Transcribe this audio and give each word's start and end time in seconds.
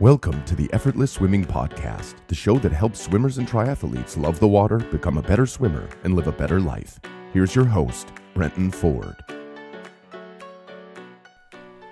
Welcome 0.00 0.44
to 0.46 0.56
the 0.56 0.68
Effortless 0.72 1.12
Swimming 1.12 1.44
Podcast, 1.44 2.16
the 2.26 2.34
show 2.34 2.58
that 2.58 2.72
helps 2.72 2.98
swimmers 2.98 3.38
and 3.38 3.46
triathletes 3.46 4.20
love 4.20 4.40
the 4.40 4.48
water, 4.48 4.78
become 4.78 5.18
a 5.18 5.22
better 5.22 5.46
swimmer, 5.46 5.88
and 6.02 6.16
live 6.16 6.26
a 6.26 6.32
better 6.32 6.58
life. 6.58 6.98
Here's 7.32 7.54
your 7.54 7.64
host, 7.64 8.08
Brenton 8.34 8.72
Ford. 8.72 9.14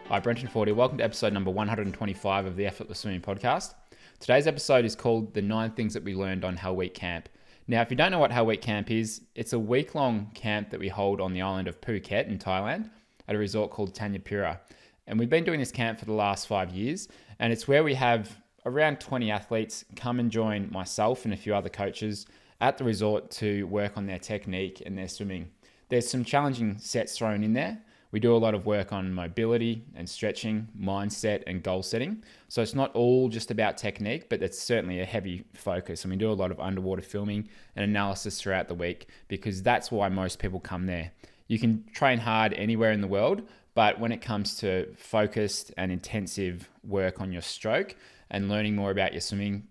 Hi, 0.09 0.19
Brenton 0.19 0.49
Ford. 0.49 0.69
Welcome 0.71 0.99
to 0.99 1.05
episode 1.05 1.33
number 1.33 1.53
125 1.53 2.47
of 2.47 2.57
the 2.57 2.67
Effortless 2.67 2.99
Swimming 2.99 3.21
Podcast. 3.21 3.75
Today's 4.19 4.49
episode 4.49 4.85
is 4.85 4.97
called 4.97 5.33
The 5.33 5.43
Nine 5.43 5.71
Things 5.71 5.95
That 5.95 6.03
We 6.03 6.15
Learned 6.15 6.45
on 6.45 6.57
Hell 6.57 6.75
Week 6.75 6.95
Camp. 6.95 7.29
Now, 7.69 7.83
if 7.83 7.91
you 7.91 7.97
don't 7.97 8.11
know 8.11 8.19
what 8.19 8.33
Hell 8.33 8.47
Week 8.47 8.61
Camp 8.61 8.91
is, 8.91 9.21
it's 9.37 9.53
a 9.53 9.61
week 9.61 9.95
long 9.95 10.33
camp 10.35 10.71
that 10.71 10.81
we 10.81 10.89
hold 10.89 11.21
on 11.21 11.33
the 11.35 11.43
island 11.43 11.69
of 11.69 11.81
Phuket 11.81 12.27
in 12.27 12.41
Thailand 12.41 12.91
at 13.29 13.37
a 13.37 13.39
resort 13.39 13.71
called 13.71 13.95
Thanyapura. 13.95 14.59
And 15.07 15.19
we've 15.19 15.31
been 15.31 15.45
doing 15.45 15.61
this 15.61 15.73
camp 15.73 15.99
for 15.99 16.05
the 16.05 16.13
last 16.13 16.47
five 16.47 16.71
years, 16.71 17.09
and 17.39 17.53
it's 17.53 17.67
where 17.67 17.83
we 17.83 17.95
have 17.95 18.41
around 18.65 19.01
20 19.01 19.31
athletes 19.31 19.85
come 19.97 20.21
and 20.21 20.31
join 20.31 20.71
myself 20.71 21.25
and 21.25 21.35
a 21.35 21.37
few 21.37 21.55
other 21.55 21.69
coaches 21.69 22.27
at 22.61 22.79
the 22.79 22.85
resort 22.85 23.31
to 23.31 23.65
work 23.65 23.97
on 23.97 24.07
their 24.07 24.21
technique 24.21 24.83
and 24.87 24.97
their 24.97 25.09
swimming. 25.09 25.51
There's 25.89 26.09
some 26.09 26.25
challenging 26.25 26.79
sets 26.79 27.19
thrown 27.19 27.43
in 27.43 27.53
there. 27.53 27.83
We 28.13 28.21
do 28.21 28.37
a 28.37 28.39
lot 28.39 28.55
of 28.55 28.67
work 28.67 28.93
on 28.93 29.13
mobility 29.13 29.85
and 29.97 30.09
stretching, 30.09 30.69
mindset, 30.79 31.43
and 31.47 31.63
goal 31.63 31.83
setting. 31.83 32.23
So 32.49 32.63
it's 32.63 32.75
not 32.75 32.95
all 32.95 33.29
just 33.29 33.51
about 33.51 33.79
technique, 33.79 34.29
but 34.29 34.43
it's 34.43 34.59
certainly 34.59 35.01
a 35.01 35.05
heavy 35.05 35.45
focus. 35.55 36.05
And 36.05 36.11
we 36.13 36.19
do 36.19 36.31
a 36.31 36.35
lot 36.35 36.51
of 36.51 36.61
underwater 36.61 37.03
filming 37.03 37.49
and 37.75 37.85
analysis 37.85 38.41
throughout 38.41 38.69
the 38.69 38.75
week 38.75 39.09
because 39.29 39.63
that's 39.63 39.91
why 39.91 40.11
most 40.11 40.39
people 40.39 40.61
come 40.61 40.87
there. 40.87 41.11
You 41.49 41.59
can 41.59 41.85
train 41.93 42.19
hard 42.19 42.53
anywhere 42.53 42.93
in 42.93 43.01
the 43.01 43.09
world, 43.09 43.43
but 43.75 43.99
when 43.99 44.13
it 44.13 44.21
comes 44.21 44.57
to 44.59 44.93
focused 44.97 45.73
and 45.77 45.91
intensive 45.91 46.69
work 46.85 47.21
on 47.21 47.33
your 47.33 47.43
stroke 47.43 47.97
and 48.31 48.49
learning 48.49 48.77
more 48.77 48.91
about 48.91 49.13
your 49.13 49.21
swimming, 49.21 49.67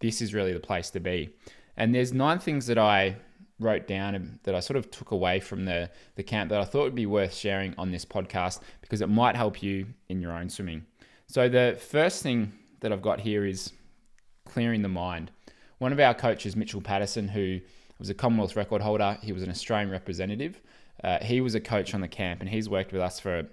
this 0.00 0.20
is 0.22 0.34
really 0.34 0.52
the 0.52 0.60
place 0.60 0.90
to 0.90 1.00
be. 1.00 1.30
And 1.76 1.94
there's 1.94 2.12
nine 2.12 2.38
things 2.38 2.66
that 2.66 2.78
I 2.78 3.16
wrote 3.58 3.86
down 3.86 4.38
that 4.42 4.54
I 4.54 4.60
sort 4.60 4.76
of 4.76 4.90
took 4.90 5.10
away 5.10 5.40
from 5.40 5.64
the, 5.64 5.90
the 6.14 6.22
camp 6.22 6.50
that 6.50 6.60
I 6.60 6.64
thought 6.64 6.84
would 6.84 6.94
be 6.94 7.06
worth 7.06 7.34
sharing 7.34 7.74
on 7.78 7.90
this 7.90 8.04
podcast 8.04 8.60
because 8.80 9.00
it 9.00 9.08
might 9.08 9.34
help 9.34 9.62
you 9.62 9.86
in 10.08 10.20
your 10.20 10.32
own 10.32 10.48
swimming. 10.48 10.84
So, 11.26 11.48
the 11.48 11.76
first 11.80 12.22
thing 12.22 12.52
that 12.80 12.92
I've 12.92 13.02
got 13.02 13.20
here 13.20 13.44
is 13.44 13.72
clearing 14.44 14.82
the 14.82 14.88
mind. 14.88 15.30
One 15.78 15.92
of 15.92 16.00
our 16.00 16.14
coaches, 16.14 16.54
Mitchell 16.54 16.80
Patterson, 16.80 17.28
who 17.28 17.60
was 17.98 18.10
a 18.10 18.14
Commonwealth 18.14 18.56
record 18.56 18.82
holder, 18.82 19.18
he 19.22 19.32
was 19.32 19.42
an 19.42 19.50
Australian 19.50 19.90
representative, 19.90 20.60
uh, 21.04 21.18
he 21.22 21.40
was 21.40 21.54
a 21.54 21.60
coach 21.60 21.94
on 21.94 22.00
the 22.00 22.08
camp 22.08 22.40
and 22.40 22.48
he's 22.48 22.68
worked 22.68 22.92
with 22.92 23.02
us 23.02 23.20
for 23.20 23.46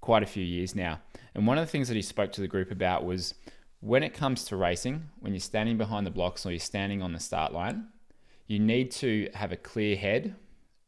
quite 0.00 0.22
a 0.22 0.26
few 0.26 0.44
years 0.44 0.74
now. 0.74 1.00
And 1.34 1.46
one 1.46 1.58
of 1.58 1.64
the 1.64 1.70
things 1.70 1.88
that 1.88 1.94
he 1.94 2.02
spoke 2.02 2.32
to 2.32 2.40
the 2.40 2.48
group 2.48 2.70
about 2.70 3.04
was 3.04 3.34
when 3.80 4.02
it 4.02 4.14
comes 4.14 4.44
to 4.44 4.56
racing, 4.56 5.08
when 5.20 5.32
you're 5.32 5.40
standing 5.40 5.78
behind 5.78 6.06
the 6.06 6.10
blocks 6.10 6.44
or 6.44 6.50
you're 6.50 6.60
standing 6.60 7.02
on 7.02 7.12
the 7.12 7.20
start 7.20 7.52
line, 7.52 7.88
you 8.46 8.58
need 8.58 8.90
to 8.90 9.28
have 9.34 9.52
a 9.52 9.56
clear 9.56 9.96
head 9.96 10.34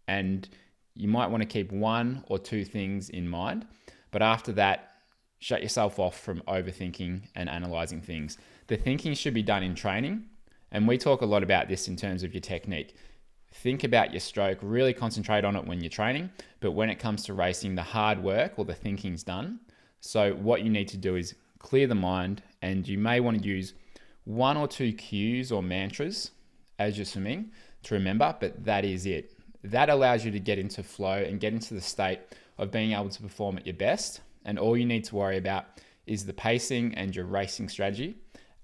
and 0.06 0.48
you 0.94 1.08
might 1.08 1.28
want 1.28 1.42
to 1.42 1.48
keep 1.48 1.72
one 1.72 2.24
or 2.28 2.38
two 2.38 2.64
things 2.64 3.08
in 3.08 3.28
mind. 3.28 3.66
But 4.10 4.22
after 4.22 4.52
that, 4.52 4.90
shut 5.38 5.62
yourself 5.62 5.98
off 5.98 6.20
from 6.20 6.40
overthinking 6.42 7.22
and 7.34 7.48
analyzing 7.48 8.00
things. 8.00 8.38
The 8.68 8.76
thinking 8.76 9.14
should 9.14 9.34
be 9.34 9.42
done 9.42 9.62
in 9.62 9.74
training. 9.74 10.26
And 10.70 10.88
we 10.88 10.98
talk 10.98 11.22
a 11.22 11.26
lot 11.26 11.42
about 11.42 11.68
this 11.68 11.88
in 11.88 11.96
terms 11.96 12.22
of 12.22 12.34
your 12.34 12.40
technique 12.40 12.96
think 13.54 13.84
about 13.84 14.12
your 14.12 14.20
stroke, 14.20 14.58
really 14.60 14.92
concentrate 14.92 15.44
on 15.44 15.56
it 15.56 15.64
when 15.64 15.80
you're 15.80 15.88
training. 15.88 16.30
But 16.60 16.72
when 16.72 16.90
it 16.90 16.98
comes 16.98 17.24
to 17.24 17.34
racing, 17.34 17.76
the 17.76 17.82
hard 17.82 18.22
work 18.22 18.58
or 18.58 18.64
the 18.64 18.74
thinking's 18.74 19.22
done. 19.22 19.60
So, 20.00 20.34
what 20.34 20.62
you 20.62 20.70
need 20.70 20.88
to 20.88 20.98
do 20.98 21.16
is 21.16 21.34
clear 21.58 21.86
the 21.86 21.94
mind, 21.94 22.42
and 22.60 22.86
you 22.86 22.98
may 22.98 23.20
want 23.20 23.40
to 23.40 23.48
use 23.48 23.72
one 24.24 24.56
or 24.56 24.68
two 24.68 24.92
cues 24.92 25.50
or 25.50 25.62
mantras 25.62 26.30
as 26.78 26.98
you're 26.98 27.06
swimming 27.06 27.50
to 27.84 27.94
remember, 27.94 28.36
but 28.38 28.64
that 28.64 28.84
is 28.84 29.06
it. 29.06 29.32
That 29.62 29.88
allows 29.88 30.24
you 30.24 30.30
to 30.32 30.40
get 30.40 30.58
into 30.58 30.82
flow 30.82 31.16
and 31.16 31.40
get 31.40 31.54
into 31.54 31.72
the 31.72 31.80
state 31.80 32.20
of 32.58 32.70
being 32.70 32.92
able 32.92 33.08
to 33.08 33.22
perform 33.22 33.56
at 33.56 33.66
your 33.66 33.76
best. 33.76 34.20
And 34.44 34.58
all 34.58 34.76
you 34.76 34.84
need 34.84 35.04
to 35.04 35.16
worry 35.16 35.38
about 35.38 35.64
is 36.06 36.26
the 36.26 36.34
pacing 36.34 36.94
and 36.96 37.16
your 37.16 37.24
racing 37.24 37.70
strategy, 37.70 38.16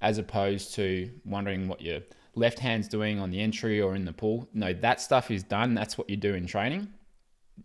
as 0.02 0.18
opposed 0.18 0.74
to 0.74 1.10
wondering 1.24 1.68
what 1.68 1.80
you're 1.80 2.02
left 2.34 2.58
hand's 2.58 2.88
doing 2.88 3.18
on 3.18 3.30
the 3.30 3.40
entry 3.40 3.80
or 3.80 3.94
in 3.94 4.04
the 4.04 4.12
pool. 4.12 4.48
No, 4.54 4.72
that 4.72 5.00
stuff 5.00 5.30
is 5.30 5.42
done. 5.42 5.74
That's 5.74 5.98
what 5.98 6.08
you 6.08 6.16
do 6.16 6.34
in 6.34 6.46
training. 6.46 6.88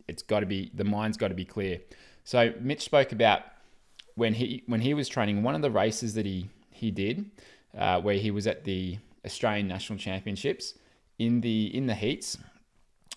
It's 0.07 0.23
got 0.23 0.41
to 0.41 0.45
be 0.45 0.71
the 0.73 0.83
mind's 0.83 1.17
got 1.17 1.29
to 1.29 1.35
be 1.35 1.45
clear. 1.45 1.79
So 2.23 2.53
Mitch 2.59 2.81
spoke 2.81 3.11
about 3.11 3.41
when 4.15 4.33
he 4.33 4.63
when 4.67 4.81
he 4.81 4.93
was 4.93 5.07
training. 5.07 5.43
One 5.43 5.55
of 5.55 5.61
the 5.61 5.71
races 5.71 6.13
that 6.15 6.25
he 6.25 6.49
he 6.71 6.91
did, 6.91 7.29
uh, 7.77 8.01
where 8.01 8.15
he 8.15 8.31
was 8.31 8.47
at 8.47 8.63
the 8.63 8.97
Australian 9.25 9.67
National 9.67 9.97
Championships 9.97 10.73
in 11.19 11.41
the 11.41 11.75
in 11.75 11.85
the 11.85 11.95
heats, 11.95 12.37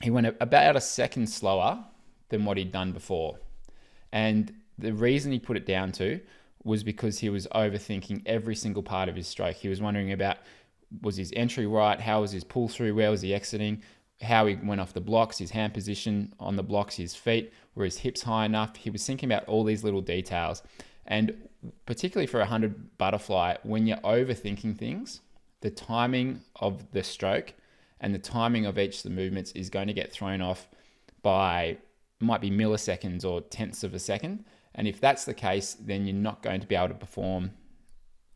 he 0.00 0.10
went 0.10 0.26
about 0.40 0.76
a 0.76 0.80
second 0.80 1.28
slower 1.28 1.84
than 2.28 2.44
what 2.44 2.56
he'd 2.56 2.70
done 2.70 2.92
before, 2.92 3.38
and 4.12 4.52
the 4.78 4.92
reason 4.92 5.32
he 5.32 5.38
put 5.40 5.56
it 5.56 5.66
down 5.66 5.90
to 5.92 6.20
was 6.64 6.84
because 6.84 7.18
he 7.18 7.30
was 7.30 7.46
overthinking 7.48 8.22
every 8.26 8.54
single 8.54 8.82
part 8.82 9.08
of 9.08 9.16
his 9.16 9.26
stroke. 9.26 9.56
He 9.56 9.68
was 9.68 9.80
wondering 9.80 10.12
about 10.12 10.38
was 11.02 11.16
his 11.16 11.32
entry 11.36 11.66
right? 11.66 12.00
How 12.00 12.20
was 12.22 12.32
his 12.32 12.44
pull 12.44 12.68
through? 12.68 12.94
Where 12.94 13.10
was 13.10 13.22
he 13.22 13.34
exiting? 13.34 13.82
How 14.22 14.46
he 14.46 14.56
went 14.56 14.80
off 14.80 14.92
the 14.92 15.00
blocks, 15.00 15.38
his 15.38 15.50
hand 15.50 15.74
position 15.74 16.34
on 16.40 16.56
the 16.56 16.62
blocks, 16.62 16.96
his 16.96 17.14
feet, 17.14 17.52
were 17.74 17.84
his 17.84 17.98
hips 17.98 18.22
high 18.22 18.46
enough? 18.46 18.76
He 18.76 18.90
was 18.90 19.06
thinking 19.06 19.30
about 19.30 19.46
all 19.46 19.64
these 19.64 19.84
little 19.84 20.00
details. 20.00 20.62
And 21.06 21.48
particularly 21.86 22.26
for 22.26 22.38
a 22.38 22.40
100 22.40 22.98
butterfly, 22.98 23.56
when 23.62 23.86
you're 23.86 23.98
overthinking 23.98 24.76
things, 24.76 25.20
the 25.60 25.70
timing 25.70 26.40
of 26.56 26.90
the 26.92 27.02
stroke 27.02 27.54
and 28.00 28.14
the 28.14 28.18
timing 28.18 28.66
of 28.66 28.78
each 28.78 28.98
of 28.98 29.02
the 29.04 29.10
movements 29.10 29.52
is 29.52 29.70
going 29.70 29.88
to 29.88 29.92
get 29.92 30.12
thrown 30.12 30.40
off 30.40 30.68
by 31.22 31.78
might 32.20 32.40
be 32.40 32.50
milliseconds 32.50 33.24
or 33.24 33.40
tenths 33.40 33.84
of 33.84 33.94
a 33.94 33.98
second. 33.98 34.44
And 34.74 34.86
if 34.86 35.00
that's 35.00 35.24
the 35.24 35.34
case, 35.34 35.76
then 35.80 36.06
you're 36.06 36.14
not 36.14 36.42
going 36.42 36.60
to 36.60 36.66
be 36.66 36.74
able 36.74 36.88
to 36.88 36.94
perform 36.94 37.52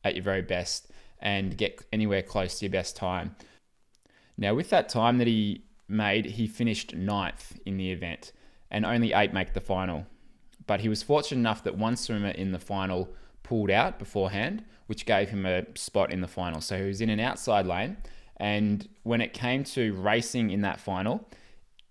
at 0.05 0.15
your 0.15 0.25
very 0.25 0.43
best 0.43 0.91
and 1.23 1.57
get 1.57 1.85
anywhere 1.93 2.23
close 2.23 2.59
to 2.59 2.67
your 2.67 2.73
best 2.73 2.97
time. 2.97 3.35
Now, 4.37 4.55
with 4.55 4.71
that 4.71 4.89
time 4.89 5.19
that 5.19 5.27
he 5.27 5.65
made, 5.89 6.25
he 6.27 6.47
finished 6.47 6.95
ninth 6.95 7.59
in 7.65 7.77
the 7.77 7.91
event, 7.91 8.33
and 8.71 8.85
only 8.85 9.13
eight 9.13 9.33
make 9.33 9.55
the 9.55 9.61
final. 9.61 10.07
But 10.67 10.81
he 10.81 10.89
was 10.89 11.03
fortunate 11.03 11.41
enough 11.41 11.65
that 11.65 11.77
one 11.77 11.97
swimmer 11.97 12.31
in 12.31 12.53
the 12.53 12.59
final 12.59 13.09
pulled 13.43 13.71
out 13.71 13.99
beforehand, 13.99 14.65
which 14.87 15.07
gave 15.07 15.29
him 15.31 15.47
a 15.47 15.65
spot 15.77 16.13
in 16.13 16.21
the 16.21 16.29
final. 16.29 16.61
So 16.61 16.79
he 16.79 16.87
was 16.87 17.01
in 17.01 17.09
an 17.09 17.21
outside 17.21 17.67
lane, 17.67 17.97
and 18.39 18.89
when 19.05 19.21
it 19.21 19.33
came 19.33 19.65
to 19.65 19.93
racing 19.95 20.51
in 20.51 20.63
that 20.63 20.81
final, 20.81 21.29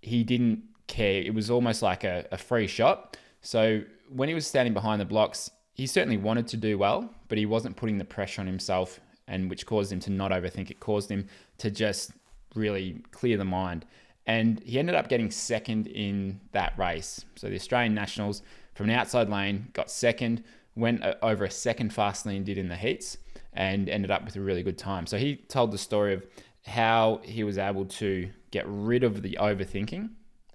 he 0.01 0.23
didn't 0.23 0.63
care. 0.87 1.21
It 1.21 1.33
was 1.33 1.49
almost 1.49 1.81
like 1.81 2.03
a, 2.03 2.27
a 2.31 2.37
free 2.37 2.67
shot. 2.67 3.17
So 3.41 3.83
when 4.09 4.27
he 4.27 4.35
was 4.35 4.45
standing 4.45 4.73
behind 4.73 4.99
the 4.99 5.05
blocks, 5.05 5.49
he 5.73 5.87
certainly 5.87 6.17
wanted 6.17 6.47
to 6.47 6.57
do 6.57 6.77
well, 6.77 7.13
but 7.27 7.37
he 7.37 7.45
wasn't 7.45 7.77
putting 7.77 7.97
the 7.97 8.05
pressure 8.05 8.41
on 8.41 8.47
himself 8.47 8.99
and 9.31 9.49
which 9.49 9.65
caused 9.65 9.91
him 9.91 9.99
to 10.01 10.11
not 10.11 10.31
overthink. 10.31 10.69
It 10.69 10.79
caused 10.79 11.09
him 11.09 11.25
to 11.57 11.71
just 11.71 12.11
really 12.53 13.01
clear 13.11 13.37
the 13.37 13.45
mind. 13.45 13.85
And 14.27 14.61
he 14.63 14.77
ended 14.77 14.93
up 14.93 15.07
getting 15.07 15.31
second 15.31 15.87
in 15.87 16.39
that 16.51 16.77
race. 16.77 17.25
So 17.37 17.47
the 17.47 17.55
Australian 17.55 17.95
Nationals 17.95 18.43
from 18.75 18.89
an 18.89 18.95
outside 18.95 19.29
lane 19.29 19.69
got 19.73 19.89
second, 19.89 20.43
went 20.75 21.03
uh, 21.03 21.15
over 21.23 21.45
a 21.45 21.49
second 21.49 21.93
faster 21.93 22.29
than 22.29 22.37
he 22.37 22.43
did 22.43 22.57
in 22.57 22.67
the 22.67 22.75
heats, 22.75 23.17
and 23.53 23.89
ended 23.89 24.11
up 24.11 24.23
with 24.25 24.35
a 24.35 24.41
really 24.41 24.63
good 24.63 24.77
time. 24.77 25.07
So 25.07 25.17
he 25.17 25.37
told 25.37 25.71
the 25.71 25.77
story 25.77 26.13
of 26.13 26.25
how 26.65 27.21
he 27.23 27.43
was 27.43 27.57
able 27.57 27.85
to 27.85 28.29
get 28.51 28.65
rid 28.67 29.03
of 29.03 29.21
the 29.21 29.37
overthinking 29.39 30.09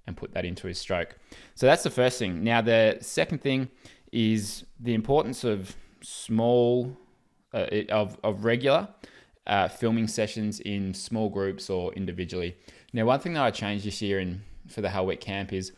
and 0.06 0.16
put 0.16 0.34
that 0.34 0.44
into 0.44 0.69
his 0.69 0.78
stroke. 0.78 1.16
So 1.54 1.66
that's 1.66 1.82
the 1.82 1.91
first 1.91 2.19
thing. 2.19 2.44
Now, 2.44 2.60
the 2.60 2.98
second 3.00 3.41
thing 3.41 3.69
is 4.12 4.64
the 4.78 4.94
importance 4.94 5.44
of 5.44 5.75
small 6.03 6.97
uh, 7.56 7.67
of, 7.91 8.19
of 8.23 8.44
regular 8.44 8.88
uh, 9.47 9.69
filming 9.69 10.08
sessions 10.08 10.61
in 10.61 10.93
small 10.93 11.29
groups 11.29 11.70
or 11.70 11.93
individually. 11.94 12.56
Now, 12.93 13.06
one 13.06 13.20
thing 13.20 13.35
that 13.35 13.43
I 13.43 13.50
changed 13.50 13.87
this 13.87 14.03
year 14.03 14.20
in 14.20 14.43
for 14.69 14.81
the 14.81 14.91
Hell 14.91 15.06
Week 15.06 15.20
camp 15.20 15.53
is 15.53 15.73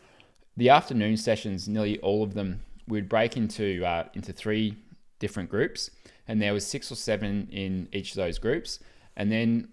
the 0.57 0.69
afternoon 0.69 1.17
sessions. 1.17 1.67
Nearly 1.67 1.99
all 1.99 2.23
of 2.23 2.33
them 2.33 2.61
we'd 2.87 3.07
break 3.07 3.37
into 3.37 3.85
uh, 3.85 4.05
into 4.13 4.33
three 4.33 4.75
different 5.19 5.49
groups, 5.49 5.89
and 6.27 6.41
there 6.41 6.53
was 6.53 6.65
six 6.65 6.91
or 6.91 6.95
seven 6.95 7.47
in 7.51 7.87
each 7.93 8.11
of 8.11 8.17
those 8.17 8.39
groups, 8.39 8.79
and 9.15 9.31
then 9.31 9.69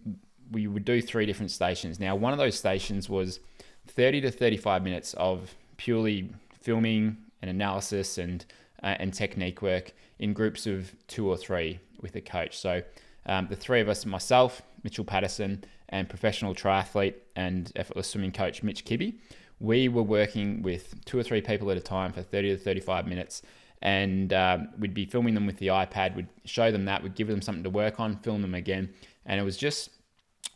we 0.52 0.66
would 0.66 0.84
do 0.84 1.02
three 1.02 1.26
different 1.26 1.50
stations. 1.50 1.98
Now, 1.98 2.14
one 2.14 2.32
of 2.32 2.38
those 2.38 2.56
stations 2.56 3.08
was 3.08 3.40
30 3.88 4.20
to 4.22 4.30
35 4.30 4.82
minutes 4.82 5.14
of 5.14 5.54
purely 5.76 6.30
filming 6.60 7.16
and 7.42 7.50
analysis 7.50 8.18
and 8.18 8.44
uh, 8.82 8.94
and 8.98 9.12
technique 9.12 9.62
work 9.62 9.92
in 10.18 10.32
groups 10.32 10.66
of 10.66 10.94
two 11.08 11.28
or 11.28 11.36
three 11.36 11.80
with 12.06 12.16
a 12.16 12.20
coach. 12.20 12.56
So 12.56 12.82
um, 13.26 13.48
the 13.50 13.56
three 13.56 13.80
of 13.80 13.88
us, 13.88 14.06
myself, 14.06 14.62
Mitchell 14.82 15.04
Patterson, 15.04 15.64
and 15.88 16.08
professional 16.08 16.54
triathlete 16.54 17.14
and 17.34 17.70
effortless 17.76 18.08
swimming 18.08 18.32
coach 18.32 18.62
Mitch 18.62 18.84
Kibbe, 18.84 19.14
we 19.60 19.88
were 19.88 20.02
working 20.02 20.62
with 20.62 21.04
two 21.04 21.18
or 21.18 21.22
three 21.22 21.40
people 21.40 21.70
at 21.70 21.76
a 21.76 21.80
time 21.80 22.12
for 22.12 22.22
30 22.22 22.56
to 22.56 22.56
35 22.56 23.06
minutes. 23.06 23.42
and 23.82 24.32
um, 24.32 24.68
we'd 24.78 24.94
be 24.94 25.04
filming 25.04 25.34
them 25.34 25.46
with 25.46 25.58
the 25.58 25.68
iPad. 25.68 26.16
We'd 26.16 26.28
show 26.44 26.70
them 26.72 26.86
that. 26.86 27.02
We'd 27.02 27.14
give 27.14 27.28
them 27.28 27.42
something 27.42 27.64
to 27.64 27.70
work 27.70 28.00
on, 28.00 28.16
film 28.16 28.40
them 28.42 28.54
again, 28.54 28.88
and 29.26 29.38
it 29.38 29.44
was 29.44 29.56
just 29.56 29.90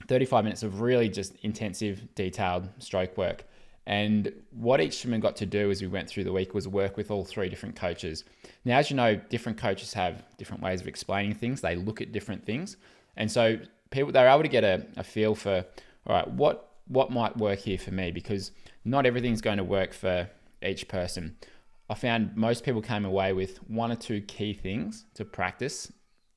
35 0.08 0.44
minutes 0.44 0.62
of 0.62 0.80
really 0.80 1.08
just 1.08 1.36
intensive, 1.42 2.02
detailed 2.14 2.68
stroke 2.78 3.16
work. 3.18 3.44
And 3.90 4.32
what 4.52 4.80
each 4.80 5.00
swimmer 5.00 5.18
got 5.18 5.34
to 5.36 5.46
do 5.46 5.68
as 5.68 5.82
we 5.82 5.88
went 5.88 6.08
through 6.08 6.22
the 6.22 6.32
week 6.32 6.54
was 6.54 6.68
work 6.68 6.96
with 6.96 7.10
all 7.10 7.24
three 7.24 7.48
different 7.48 7.74
coaches. 7.74 8.22
Now, 8.64 8.78
as 8.78 8.88
you 8.88 8.94
know, 8.94 9.16
different 9.16 9.58
coaches 9.58 9.92
have 9.94 10.22
different 10.38 10.62
ways 10.62 10.80
of 10.80 10.86
explaining 10.86 11.34
things. 11.34 11.60
They 11.60 11.74
look 11.74 12.00
at 12.00 12.12
different 12.12 12.46
things, 12.46 12.76
and 13.16 13.28
so 13.28 13.58
people 13.90 14.12
they're 14.12 14.28
able 14.28 14.44
to 14.44 14.48
get 14.48 14.62
a, 14.62 14.86
a 14.96 15.02
feel 15.02 15.34
for 15.34 15.64
all 16.06 16.14
right 16.14 16.30
what 16.30 16.76
what 16.86 17.10
might 17.10 17.36
work 17.36 17.58
here 17.58 17.78
for 17.78 17.90
me 17.90 18.12
because 18.12 18.52
not 18.84 19.06
everything's 19.06 19.40
going 19.40 19.58
to 19.58 19.64
work 19.64 19.92
for 19.92 20.30
each 20.62 20.86
person. 20.86 21.36
I 21.88 21.94
found 21.94 22.36
most 22.36 22.62
people 22.62 22.82
came 22.82 23.04
away 23.04 23.32
with 23.32 23.58
one 23.68 23.90
or 23.90 23.96
two 23.96 24.20
key 24.20 24.54
things 24.54 25.04
to 25.14 25.24
practice 25.24 25.92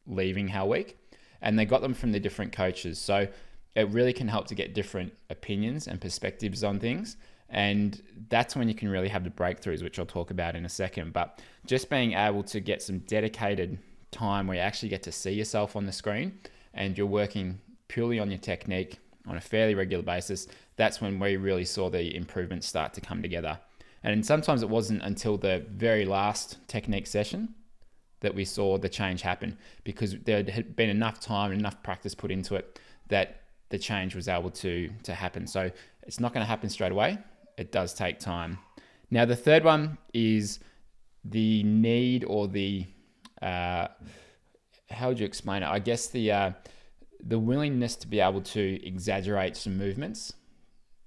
leaving 0.07 0.47
Hell 0.47 0.69
Week, 0.69 0.97
and 1.39 1.59
they 1.59 1.65
got 1.65 1.83
them 1.83 1.93
from 1.93 2.13
the 2.13 2.19
different 2.19 2.51
coaches. 2.51 2.97
So 2.97 3.27
it 3.75 3.89
really 3.89 4.13
can 4.13 4.27
help 4.27 4.47
to 4.47 4.55
get 4.55 4.73
different 4.73 5.13
opinions 5.29 5.87
and 5.87 6.01
perspectives 6.01 6.63
on 6.63 6.79
things. 6.79 7.15
And 7.53 8.01
that's 8.29 8.55
when 8.55 8.67
you 8.67 8.73
can 8.73 8.89
really 8.89 9.07
have 9.07 9.23
the 9.23 9.29
breakthroughs, 9.29 9.83
which 9.83 9.99
I'll 9.99 10.05
talk 10.05 10.31
about 10.31 10.55
in 10.55 10.65
a 10.65 10.69
second. 10.69 11.13
But 11.13 11.39
just 11.67 11.89
being 11.89 12.13
able 12.13 12.43
to 12.43 12.59
get 12.59 12.81
some 12.81 12.99
dedicated 12.99 13.77
time 14.11 14.47
where 14.47 14.57
you 14.57 14.61
actually 14.61 14.89
get 14.89 15.03
to 15.03 15.11
see 15.11 15.31
yourself 15.31 15.75
on 15.75 15.85
the 15.85 15.91
screen 15.91 16.39
and 16.73 16.97
you're 16.97 17.07
working 17.07 17.61
purely 17.87 18.19
on 18.19 18.31
your 18.31 18.39
technique 18.39 18.97
on 19.27 19.37
a 19.37 19.41
fairly 19.41 19.75
regular 19.75 20.03
basis, 20.03 20.47
that's 20.75 20.99
when 20.99 21.19
we 21.19 21.37
really 21.37 21.63
saw 21.63 21.89
the 21.89 22.15
improvements 22.15 22.67
start 22.67 22.93
to 22.95 23.01
come 23.01 23.21
together. 23.21 23.59
And 24.03 24.25
sometimes 24.25 24.63
it 24.63 24.69
wasn't 24.69 25.03
until 25.03 25.37
the 25.37 25.63
very 25.69 26.05
last 26.05 26.57
technique 26.67 27.07
session 27.07 27.53
that 28.19 28.33
we 28.33 28.45
saw 28.45 28.77
the 28.77 28.89
change 28.89 29.21
happen 29.21 29.57
because 29.83 30.15
there 30.25 30.43
had 30.43 30.75
been 30.75 30.89
enough 30.89 31.19
time 31.19 31.51
and 31.51 31.59
enough 31.59 31.81
practice 31.83 32.15
put 32.15 32.31
into 32.31 32.55
it 32.55 32.79
that 33.09 33.41
the 33.69 33.77
change 33.77 34.15
was 34.15 34.27
able 34.27 34.49
to 34.49 34.89
to 35.03 35.13
happen. 35.13 35.45
So 35.47 35.71
it's 36.03 36.19
not 36.19 36.33
going 36.33 36.43
to 36.43 36.47
happen 36.47 36.69
straight 36.69 36.91
away. 36.91 37.17
It 37.57 37.71
does 37.71 37.93
take 37.93 38.19
time. 38.19 38.59
Now 39.11 39.25
the 39.25 39.35
third 39.35 39.63
one 39.63 39.97
is 40.13 40.59
the 41.23 41.63
need 41.63 42.23
or 42.25 42.47
the 42.47 42.85
uh, 43.41 43.87
how 44.89 45.09
would 45.09 45.19
you 45.19 45.25
explain 45.25 45.63
it? 45.63 45.67
I 45.67 45.79
guess 45.79 46.07
the 46.07 46.31
uh, 46.31 46.51
the 47.21 47.39
willingness 47.39 47.95
to 47.97 48.07
be 48.07 48.19
able 48.19 48.41
to 48.41 48.85
exaggerate 48.85 49.55
some 49.55 49.77
movements 49.77 50.33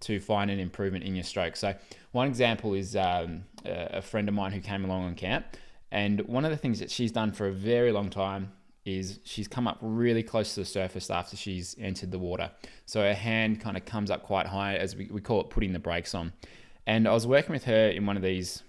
to 0.01 0.21
find 0.21 0.51
an 0.51 0.59
improvement 0.59 1.05
in 1.05 1.15
your 1.15 1.25
stroke. 1.25 1.57
So 1.57 1.75
one 2.13 2.29
example 2.29 2.75
is 2.75 2.97
um, 2.97 3.45
a 3.65 4.03
friend 4.03 4.29
of 4.29 4.35
mine 4.35 4.53
who 4.53 4.61
came 4.61 4.85
along 4.85 5.05
on 5.05 5.15
camp, 5.15 5.47
and 5.91 6.21
one 6.23 6.45
of 6.45 6.51
the 6.51 6.57
things 6.57 6.79
that 6.81 6.91
she's 6.91 7.13
done 7.13 7.33
for 7.33 7.47
a 7.47 7.53
very 7.53 7.93
long 7.93 8.11
time 8.11 8.53
is 8.87 9.19
she's 9.25 9.49
come 9.49 9.67
up 9.67 9.79
really 9.83 10.23
close 10.23 10.55
to 10.55 10.61
the 10.61 10.67
surface 10.67 11.11
after 11.11 11.37
she's 11.37 11.77
entered 11.79 12.13
the 12.13 12.19
water. 12.19 12.51
So 12.87 13.03
her 13.03 13.15
hand 13.15 13.61
kind 13.61 13.77
of 13.77 13.85
comes 13.85 14.11
up 14.11 14.23
quite 14.23 14.47
high, 14.47 14.77
as 14.77 14.97
we, 14.97 15.07
we 15.11 15.21
call 15.21 15.41
it 15.41 15.51
putting 15.51 15.73
the 15.73 15.79
brakes 15.81 16.15
on. 16.15 16.33
And 16.87 17.09
I 17.09 17.13
was 17.13 17.27
working 17.27 17.53
with 17.53 17.65
her 17.65 17.89
in 17.89 18.07
one 18.07 18.17
of 18.17 18.23
these 18.23 18.63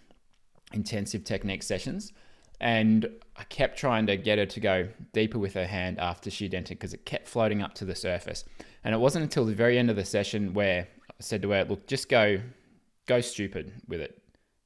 intensive 0.74 1.24
technique 1.24 1.62
sessions, 1.62 2.14
and 2.60 3.08
I 3.36 3.44
kept 3.44 3.78
trying 3.78 4.08
to 4.08 4.18
get 4.18 4.40
her 4.40 4.48
to 4.48 4.60
go 4.60 4.88
deeper 5.14 5.38
with 5.38 5.54
her 5.54 5.68
hand 5.68 6.00
after 6.00 6.32
she'd 6.32 6.56
entered 6.56 6.80
because 6.80 6.96
it 6.96 7.06
kept 7.06 7.28
floating 7.28 7.62
up 7.62 7.76
to 7.76 7.86
the 7.86 7.94
surface. 7.94 8.44
And 8.84 8.96
it 8.96 8.98
wasn't 8.98 9.24
until 9.24 9.46
the 9.46 9.54
very 9.54 9.78
end 9.78 9.92
of 9.92 9.96
the 9.96 10.06
session 10.06 10.56
where 10.56 10.88
I 11.12 11.14
said 11.20 11.44
to 11.44 11.52
her, 11.52 11.64
"Look, 11.66 11.86
just 11.86 12.10
go, 12.10 12.42
go 13.06 13.22
stupid 13.22 13.72
with 13.88 14.02
it. 14.02 14.20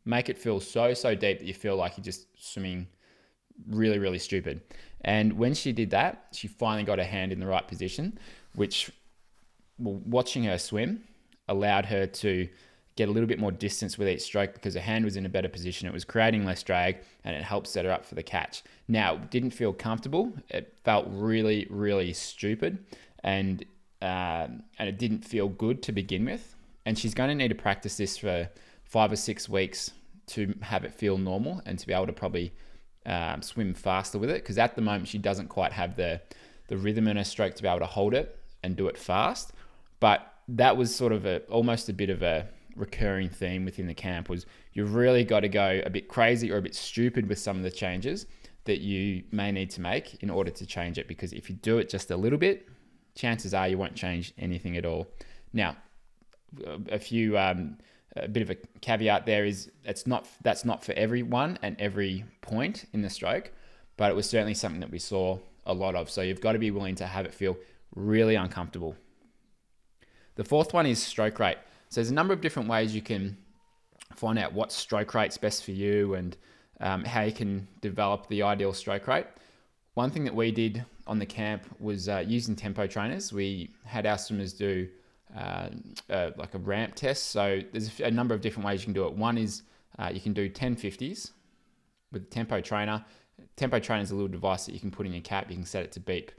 Make 0.06 0.30
it 0.30 0.38
feel 0.38 0.62
so 0.62 0.94
so 0.94 1.14
deep 1.14 1.40
that 1.40 1.46
you 1.46 1.54
feel 1.54 1.76
like 1.76 1.98
you're 1.98 2.06
just 2.06 2.28
swimming 2.40 2.88
really 3.68 4.00
really 4.00 4.20
stupid." 4.20 4.62
And 5.04 5.34
when 5.34 5.54
she 5.54 5.72
did 5.72 5.90
that, 5.92 6.28
she 6.32 6.48
finally 6.48 6.84
got 6.84 7.00
her 7.00 7.06
hand 7.06 7.32
in 7.32 7.40
the 7.40 7.48
right 7.48 7.68
position, 7.68 8.20
which 8.56 8.92
watching 9.78 10.44
her 10.44 10.58
swim 10.58 11.04
allowed 11.48 11.86
her 11.88 12.06
to 12.06 12.48
get 12.96 13.10
a 13.10 13.12
little 13.12 13.28
bit 13.28 13.40
more 13.40 13.52
distance 13.52 13.98
with 13.98 14.08
each 14.08 14.22
stroke 14.22 14.54
because 14.54 14.74
her 14.76 14.82
hand 14.82 15.06
was 15.06 15.16
in 15.16 15.26
a 15.26 15.30
better 15.30 15.50
position. 15.50 15.88
It 15.88 15.94
was 15.94 16.06
creating 16.06 16.46
less 16.46 16.62
drag 16.62 16.98
and 17.24 17.36
it 17.36 17.42
helped 17.42 17.68
set 17.68 17.86
her 17.86 17.92
up 17.92 18.06
for 18.06 18.16
the 18.16 18.24
catch. 18.24 18.64
Now, 18.88 19.16
it 19.16 19.32
didn't 19.32 19.52
feel 19.52 19.74
comfortable. 19.74 20.34
It 20.50 20.78
felt 20.84 21.08
really, 21.10 21.68
really 21.70 22.14
stupid 22.14 22.86
and 23.24 23.66
um, 24.02 24.64
and 24.80 24.90
it 24.90 24.98
didn't 24.98 25.24
feel 25.24 25.48
good 25.48 25.84
to 25.84 25.92
begin 25.92 26.26
with. 26.26 26.56
And 26.88 26.98
she's 26.98 27.14
going 27.14 27.30
to 27.30 27.36
need 27.36 27.50
to 27.50 27.56
practice 27.56 27.98
this 27.98 28.18
for 28.18 28.50
five 28.84 29.12
or 29.12 29.16
six 29.16 29.48
weeks 29.48 29.92
to 30.28 30.56
have 30.62 30.84
it 30.84 30.94
feel 30.94 31.18
normal 31.20 31.62
and 31.66 31.78
to 31.78 31.86
be 31.86 31.94
able 31.94 32.08
to 32.08 32.14
probably 32.14 32.52
um, 33.06 33.42
swim 33.42 33.74
faster 33.74 34.18
with 34.18 34.30
it. 34.30 34.44
Because 34.44 34.58
at 34.58 34.76
the 34.76 34.82
moment, 34.82 35.08
she 35.08 35.18
doesn't 35.18 35.48
quite 35.48 35.72
have 35.74 35.96
the 35.96 36.22
the 36.68 36.78
rhythm 36.78 37.08
in 37.08 37.18
her 37.18 37.24
stroke 37.24 37.54
to 37.56 37.62
be 37.62 37.68
able 37.68 37.80
to 37.80 37.86
hold 37.86 38.14
it 38.14 38.40
and 38.64 38.78
do 38.78 38.88
it 38.88 38.98
fast. 38.98 39.52
But 40.00 40.32
that 40.48 40.78
was 40.78 40.96
sort 40.96 41.12
of 41.12 41.26
a 41.26 41.40
almost 41.44 41.90
a 41.90 41.94
bit 41.94 42.10
of 42.10 42.22
a 42.22 42.48
recurring 42.76 43.30
theme 43.30 43.66
within 43.66 43.88
the 43.88 43.94
camp 43.94 44.30
was 44.30 44.46
you've 44.74 44.96
really 44.96 45.24
got 45.24 45.42
to 45.42 45.50
go 45.50 45.82
a 45.86 45.90
bit 45.90 46.08
crazy 46.08 46.52
or 46.52 46.58
a 46.58 46.62
bit 46.62 46.76
stupid 46.76 47.28
with 47.28 47.38
some 47.38 47.58
of 47.58 47.64
the 47.64 47.72
changes 47.72 48.26
that 48.66 48.80
you 48.80 49.24
may 49.32 49.52
need 49.52 49.70
to 49.70 49.82
make 49.82 50.22
in 50.24 50.30
order 50.30 50.52
to 50.52 50.66
change 50.66 50.98
it 50.98 51.08
because 51.08 51.34
if 51.34 51.50
you 51.50 51.56
do 51.58 51.80
it 51.80 51.90
just 51.90 52.12
a 52.12 52.16
little 52.16 52.38
bit 52.38 52.70
chances 53.16 53.54
are 53.54 53.68
you 53.68 53.78
won't 53.78 53.96
change 53.96 54.34
anything 54.38 54.78
at 54.78 54.86
all 54.86 55.08
now 55.52 55.76
a 56.90 57.00
few 57.00 57.38
um, 57.38 57.78
a 58.16 58.28
bit 58.28 58.44
of 58.44 58.50
a 58.50 58.56
caveat 58.82 59.26
there 59.26 59.46
is 59.46 59.72
it's 59.86 60.06
not 60.06 60.28
that's 60.42 60.66
not 60.66 60.84
for 60.84 60.94
everyone 60.94 61.58
and 61.62 61.80
every 61.80 62.26
point 62.42 62.86
in 62.94 63.02
the 63.02 63.10
stroke 63.10 63.52
but 63.98 64.12
it 64.12 64.16
was 64.16 64.30
certainly 64.30 64.54
something 64.54 64.82
that 64.82 64.92
we 64.92 65.00
saw 65.00 65.38
a 65.66 65.74
lot 65.74 65.96
of 65.96 66.10
so 66.10 66.22
you've 66.22 66.42
got 66.42 66.54
to 66.54 66.60
be 66.60 66.72
willing 66.72 66.96
to 66.96 67.06
have 67.06 67.26
it 67.26 67.34
feel 67.34 67.58
really 67.96 68.36
uncomfortable 68.36 68.96
the 70.36 70.44
fourth 70.44 70.74
one 70.74 70.86
is 70.86 71.02
stroke 71.02 71.40
rate 71.40 71.58
so 71.90 72.00
there's 72.00 72.10
a 72.10 72.14
number 72.14 72.34
of 72.34 72.42
different 72.42 72.70
ways 72.70 72.96
you 72.96 73.02
can 73.02 73.38
find 74.16 74.40
out 74.40 74.54
what 74.54 74.72
stroke 74.72 75.14
rate's 75.14 75.38
best 75.38 75.64
for 75.64 75.72
you 75.72 76.14
and 76.16 76.38
um, 76.80 77.04
how 77.04 77.22
you 77.22 77.32
can 77.32 77.68
develop 77.82 78.28
the 78.28 78.42
ideal 78.44 78.74
stroke 78.74 79.08
rate. 79.08 79.28
One 79.94 80.10
thing 80.10 80.24
that 80.26 80.36
we 80.36 80.52
did 80.52 80.86
on 81.08 81.20
the 81.20 81.26
camp 81.26 81.64
was 81.80 82.10
uh, 82.10 82.24
using 82.26 82.56
tempo 82.56 82.88
trainers. 82.88 83.34
We 83.34 83.72
had 83.86 84.06
our 84.06 84.18
swimmers 84.18 84.54
do 84.54 84.88
uh, 85.36 85.70
uh, 86.10 86.32
like 86.38 86.54
a 86.54 86.58
ramp 86.58 86.96
test. 86.96 87.28
So 87.28 87.62
there's 87.72 88.00
a 88.00 88.12
number 88.12 88.36
of 88.36 88.42
different 88.42 88.66
ways 88.66 88.82
you 88.82 88.86
can 88.86 88.94
do 88.94 89.06
it. 89.06 89.14
One 89.14 89.38
is 89.38 89.64
uh, 90.00 90.10
you 90.14 90.22
can 90.22 90.34
do 90.34 90.50
1050s 90.50 91.32
with 92.12 92.30
tempo 92.30 92.62
trainer. 92.62 93.06
Tempo 93.56 93.80
trainer 93.80 94.04
is 94.04 94.12
a 94.12 94.16
little 94.16 94.28
device 94.28 94.66
that 94.66 94.74
you 94.74 94.80
can 94.80 94.92
put 94.92 95.06
in 95.06 95.14
your 95.14 95.22
cap. 95.22 95.50
You 95.50 95.56
can 95.56 95.66
set 95.66 95.84
it 95.84 95.92
to 95.94 96.00
beep 96.00 96.32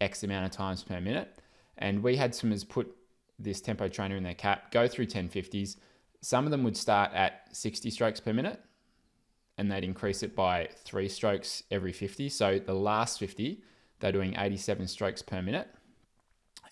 X 0.00 0.22
amount 0.22 0.46
of 0.46 0.50
times 0.50 0.82
per 0.82 1.00
minute. 1.00 1.40
And 1.78 2.02
we 2.02 2.16
had 2.16 2.34
swimmers 2.34 2.64
put 2.64 2.94
this 3.38 3.60
tempo 3.60 3.88
trainer 3.88 4.16
in 4.16 4.22
their 4.22 4.34
cap, 4.34 4.70
go 4.70 4.86
through 4.86 5.06
1050s. 5.06 5.76
Some 6.20 6.44
of 6.44 6.50
them 6.50 6.62
would 6.64 6.76
start 6.76 7.12
at 7.14 7.48
60 7.52 7.90
strokes 7.90 8.20
per 8.20 8.32
minute 8.32 8.60
and 9.60 9.70
they'd 9.70 9.84
increase 9.84 10.22
it 10.22 10.34
by 10.34 10.68
three 10.84 11.08
strokes 11.08 11.62
every 11.70 11.92
50. 11.92 12.30
So 12.30 12.58
the 12.58 12.74
last 12.74 13.18
50, 13.18 13.62
they're 13.98 14.10
doing 14.10 14.34
87 14.38 14.86
strokes 14.88 15.20
per 15.20 15.42
minute. 15.42 15.68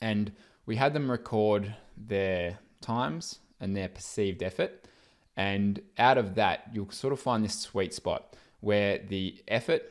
And 0.01 0.33
we 0.69 0.77
had 0.77 0.93
them 0.93 1.11
record 1.11 1.75
their 1.97 2.59
times 2.83 3.39
and 3.59 3.75
their 3.75 3.89
perceived 3.89 4.43
effort. 4.43 4.85
And 5.35 5.81
out 5.97 6.19
of 6.19 6.35
that, 6.35 6.69
you'll 6.75 6.91
sort 6.91 7.15
of 7.15 7.19
find 7.19 7.43
this 7.43 7.59
sweet 7.59 7.95
spot 7.95 8.37
where 8.61 8.99
the 8.99 9.43
effort 9.49 9.83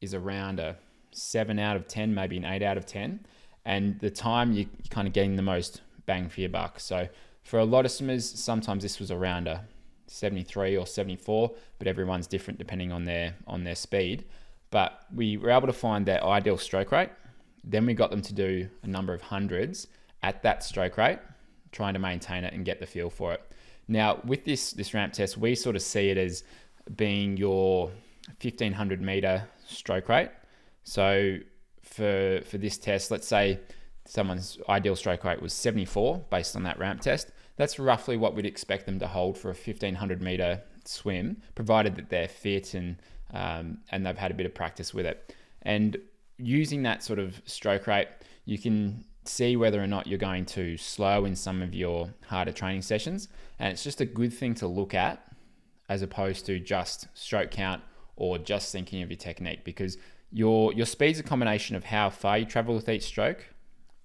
is 0.00 0.14
around 0.14 0.58
a 0.58 0.74
7 1.12 1.60
out 1.60 1.76
of 1.76 1.86
10, 1.86 2.12
maybe 2.12 2.36
an 2.36 2.44
8 2.44 2.62
out 2.62 2.76
of 2.76 2.84
10. 2.84 3.20
And 3.64 4.00
the 4.00 4.10
time 4.10 4.52
you, 4.52 4.64
are 4.64 4.88
kind 4.90 5.06
of 5.06 5.14
getting 5.14 5.36
the 5.36 5.42
most 5.42 5.82
bang 6.04 6.28
for 6.28 6.40
your 6.40 6.50
buck. 6.50 6.80
So 6.80 7.08
for 7.44 7.60
a 7.60 7.64
lot 7.64 7.84
of 7.84 7.92
swimmers, 7.92 8.28
sometimes 8.28 8.82
this 8.82 8.98
was 8.98 9.12
around 9.12 9.46
a 9.46 9.62
73 10.08 10.76
or 10.76 10.84
74, 10.84 11.52
but 11.78 11.86
everyone's 11.86 12.26
different 12.26 12.58
depending 12.58 12.90
on 12.90 13.04
their 13.04 13.36
on 13.46 13.62
their 13.62 13.76
speed. 13.76 14.24
But 14.70 15.00
we 15.14 15.36
were 15.36 15.50
able 15.50 15.68
to 15.68 15.72
find 15.72 16.04
their 16.04 16.24
ideal 16.24 16.58
stroke 16.58 16.90
rate. 16.90 17.10
Then 17.62 17.86
we 17.86 17.94
got 17.94 18.10
them 18.10 18.22
to 18.22 18.34
do 18.34 18.68
a 18.82 18.88
number 18.88 19.14
of 19.14 19.22
hundreds 19.22 19.86
at 20.22 20.42
that 20.42 20.62
stroke 20.64 20.96
rate, 20.96 21.18
trying 21.72 21.94
to 21.94 22.00
maintain 22.00 22.44
it 22.44 22.54
and 22.54 22.64
get 22.64 22.80
the 22.80 22.86
feel 22.86 23.10
for 23.10 23.32
it. 23.32 23.42
Now, 23.88 24.20
with 24.24 24.44
this 24.44 24.72
this 24.72 24.92
ramp 24.94 25.14
test, 25.14 25.38
we 25.38 25.54
sort 25.54 25.76
of 25.76 25.82
see 25.82 26.10
it 26.10 26.18
as 26.18 26.44
being 26.96 27.36
your 27.36 27.86
1500 28.40 29.00
meter 29.00 29.44
stroke 29.66 30.08
rate. 30.08 30.30
So 30.84 31.38
for 31.82 32.40
for 32.44 32.58
this 32.58 32.78
test, 32.78 33.10
let's 33.10 33.26
say 33.26 33.60
someone's 34.06 34.58
ideal 34.68 34.96
stroke 34.96 35.24
rate 35.24 35.40
was 35.42 35.52
74 35.52 36.24
based 36.30 36.56
on 36.56 36.62
that 36.64 36.78
ramp 36.78 37.00
test. 37.00 37.30
That's 37.56 37.78
roughly 37.78 38.16
what 38.16 38.34
we'd 38.34 38.46
expect 38.46 38.86
them 38.86 38.98
to 39.00 39.06
hold 39.06 39.36
for 39.36 39.48
a 39.48 39.54
1500 39.54 40.22
meter 40.22 40.62
swim, 40.84 41.42
provided 41.54 41.96
that 41.96 42.08
they're 42.08 42.28
fit 42.28 42.74
and 42.74 42.96
um, 43.32 43.78
and 43.90 44.04
they've 44.06 44.16
had 44.16 44.30
a 44.30 44.34
bit 44.34 44.46
of 44.46 44.54
practice 44.54 44.94
with 44.94 45.06
it. 45.06 45.34
And 45.62 45.98
using 46.38 46.82
that 46.84 47.02
sort 47.02 47.18
of 47.18 47.40
stroke 47.44 47.86
rate, 47.86 48.08
you 48.44 48.58
can 48.58 49.04
see 49.28 49.56
whether 49.56 49.82
or 49.82 49.86
not 49.86 50.06
you're 50.06 50.18
going 50.18 50.46
to 50.46 50.76
slow 50.76 51.24
in 51.24 51.36
some 51.36 51.62
of 51.62 51.74
your 51.74 52.14
harder 52.26 52.52
training 52.52 52.82
sessions. 52.82 53.28
And 53.58 53.72
it's 53.72 53.84
just 53.84 54.00
a 54.00 54.04
good 54.04 54.32
thing 54.32 54.54
to 54.56 54.66
look 54.66 54.94
at 54.94 55.24
as 55.88 56.02
opposed 56.02 56.46
to 56.46 56.58
just 56.58 57.08
stroke 57.14 57.50
count 57.50 57.82
or 58.16 58.38
just 58.38 58.72
thinking 58.72 59.02
of 59.02 59.10
your 59.10 59.16
technique 59.16 59.64
because 59.64 59.96
your 60.30 60.72
your 60.74 60.86
speed's 60.86 61.18
a 61.18 61.22
combination 61.22 61.76
of 61.76 61.84
how 61.84 62.10
far 62.10 62.38
you 62.38 62.44
travel 62.44 62.74
with 62.74 62.88
each 62.88 63.04
stroke. 63.04 63.46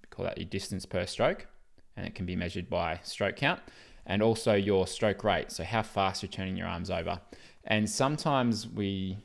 We 0.02 0.08
call 0.08 0.24
that 0.24 0.38
your 0.38 0.46
distance 0.46 0.86
per 0.86 1.04
stroke, 1.06 1.46
and 1.96 2.06
it 2.06 2.14
can 2.14 2.24
be 2.24 2.36
measured 2.36 2.70
by 2.70 3.00
stroke 3.02 3.36
count, 3.36 3.60
and 4.06 4.22
also 4.22 4.54
your 4.54 4.86
stroke 4.86 5.24
rate, 5.24 5.50
so 5.50 5.64
how 5.64 5.82
fast 5.82 6.22
you're 6.22 6.30
turning 6.30 6.56
your 6.56 6.66
arms 6.66 6.90
over. 6.90 7.20
And 7.64 7.88
sometimes 7.88 8.66
we 8.66 9.18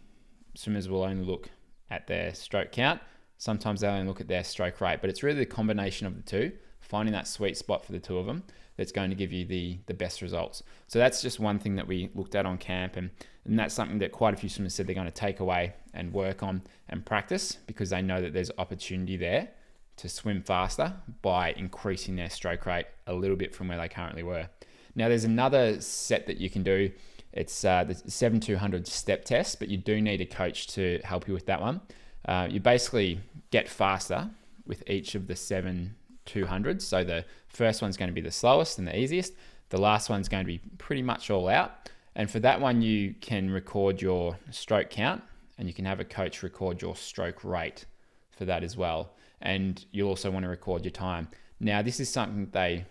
swimmers 0.56 0.90
will 0.90 1.04
only 1.04 1.24
look 1.24 1.50
at 1.90 2.08
their 2.08 2.34
stroke 2.34 2.72
count. 2.72 3.02
Sometimes 3.40 3.82
they 3.82 3.88
only 3.88 4.06
look 4.06 4.20
at 4.20 4.28
their 4.28 4.44
stroke 4.44 4.82
rate, 4.82 5.00
but 5.00 5.10
it's 5.10 5.24
really 5.24 5.40
the 5.40 5.46
combination 5.46 6.06
of 6.06 6.16
the 6.16 6.22
two, 6.22 6.52
finding 6.82 7.14
that 7.14 7.26
sweet 7.26 7.58
spot 7.58 7.86
for 7.86 7.94
the 7.94 8.00
two 8.00 8.18
of 8.18 8.26
them 8.26 8.44
that's 8.76 8.92
going 8.92 9.10
to 9.10 9.16
give 9.16 9.32
you 9.32 9.46
the 9.46 9.80
the 9.88 9.94
best 9.94 10.22
results. 10.22 10.62
So 10.88 11.00
that's 11.00 11.22
just 11.22 11.40
one 11.40 11.58
thing 11.58 11.76
that 11.78 11.88
we 11.88 12.10
looked 12.14 12.36
at 12.36 12.46
on 12.46 12.58
camp, 12.58 12.98
and 12.98 13.10
and 13.46 13.58
that's 13.58 13.74
something 13.74 14.00
that 14.00 14.12
quite 14.12 14.34
a 14.34 14.38
few 14.38 14.50
swimmers 14.50 14.76
said 14.76 14.88
they're 14.88 14.94
going 14.94 15.08
to 15.08 15.12
take 15.12 15.40
away 15.40 15.74
and 15.94 16.14
work 16.14 16.44
on 16.44 16.64
and 16.90 17.06
practice 17.06 17.58
because 17.66 17.90
they 17.90 18.02
know 18.02 18.22
that 18.22 18.34
there's 18.34 18.52
opportunity 18.58 19.16
there 19.16 19.50
to 19.96 20.10
swim 20.10 20.42
faster 20.42 20.94
by 21.22 21.52
increasing 21.54 22.18
their 22.18 22.30
stroke 22.30 22.66
rate 22.66 22.86
a 23.08 23.14
little 23.14 23.36
bit 23.38 23.56
from 23.56 23.70
where 23.70 23.78
they 23.78 23.88
currently 23.88 24.24
were. 24.24 24.50
Now 24.96 25.08
there's 25.08 25.24
another 25.24 25.80
set 25.80 26.28
that 26.28 26.38
you 26.38 26.50
can 26.50 26.64
do. 26.64 26.92
It's 27.32 27.64
uh, 27.64 27.86
the 27.86 27.96
7200 27.96 28.86
step 28.88 29.24
test, 29.24 29.60
but 29.60 29.70
you 29.70 29.78
do 29.78 30.02
need 30.02 30.20
a 30.20 30.26
coach 30.26 30.68
to 30.68 31.00
help 31.06 31.28
you 31.28 31.34
with 31.34 31.46
that 31.46 31.62
one. 31.62 31.82
Uh, 32.30 32.48
you 32.48 32.60
basically 32.60 33.20
get 33.50 33.68
faster 33.68 34.30
with 34.68 34.88
each 34.88 35.16
of 35.16 35.26
the 35.26 35.36
seven 35.36 35.96
200s. 36.28 36.84
So 36.84 37.04
the 37.04 37.26
first 37.48 37.82
one's 37.82 37.98
going 37.98 38.10
to 38.10 38.14
be 38.14 38.22
the 38.22 38.30
slowest 38.30 38.78
and 38.78 38.88
the 38.88 38.96
easiest. 38.96 39.34
The 39.70 39.82
last 39.82 40.12
one's 40.12 40.30
going 40.30 40.44
to 40.44 40.48
be 40.48 40.60
pretty 40.78 41.02
much 41.02 41.32
all 41.32 41.50
out. 41.50 41.90
And 42.16 42.30
for 42.30 42.40
that 42.42 42.62
one, 42.62 42.84
you 42.84 43.16
can 43.20 43.50
record 43.50 44.00
your 44.00 44.38
stroke 44.52 44.92
count 44.92 45.24
and 45.58 45.68
you 45.68 45.74
can 45.74 45.86
have 45.86 46.00
a 46.00 46.06
coach 46.06 46.44
record 46.44 46.84
your 46.84 46.96
stroke 46.96 47.44
rate 47.44 47.86
for 48.30 48.46
that 48.46 48.64
as 48.64 48.78
well. 48.78 49.16
And 49.42 49.84
you'll 49.92 50.10
also 50.10 50.30
want 50.30 50.44
to 50.44 50.50
record 50.50 50.86
your 50.86 50.92
time. 50.92 51.30
Now, 51.60 51.82
this 51.82 52.00
is 52.00 52.10
something 52.10 52.42
that 52.42 52.54
they 52.54 52.86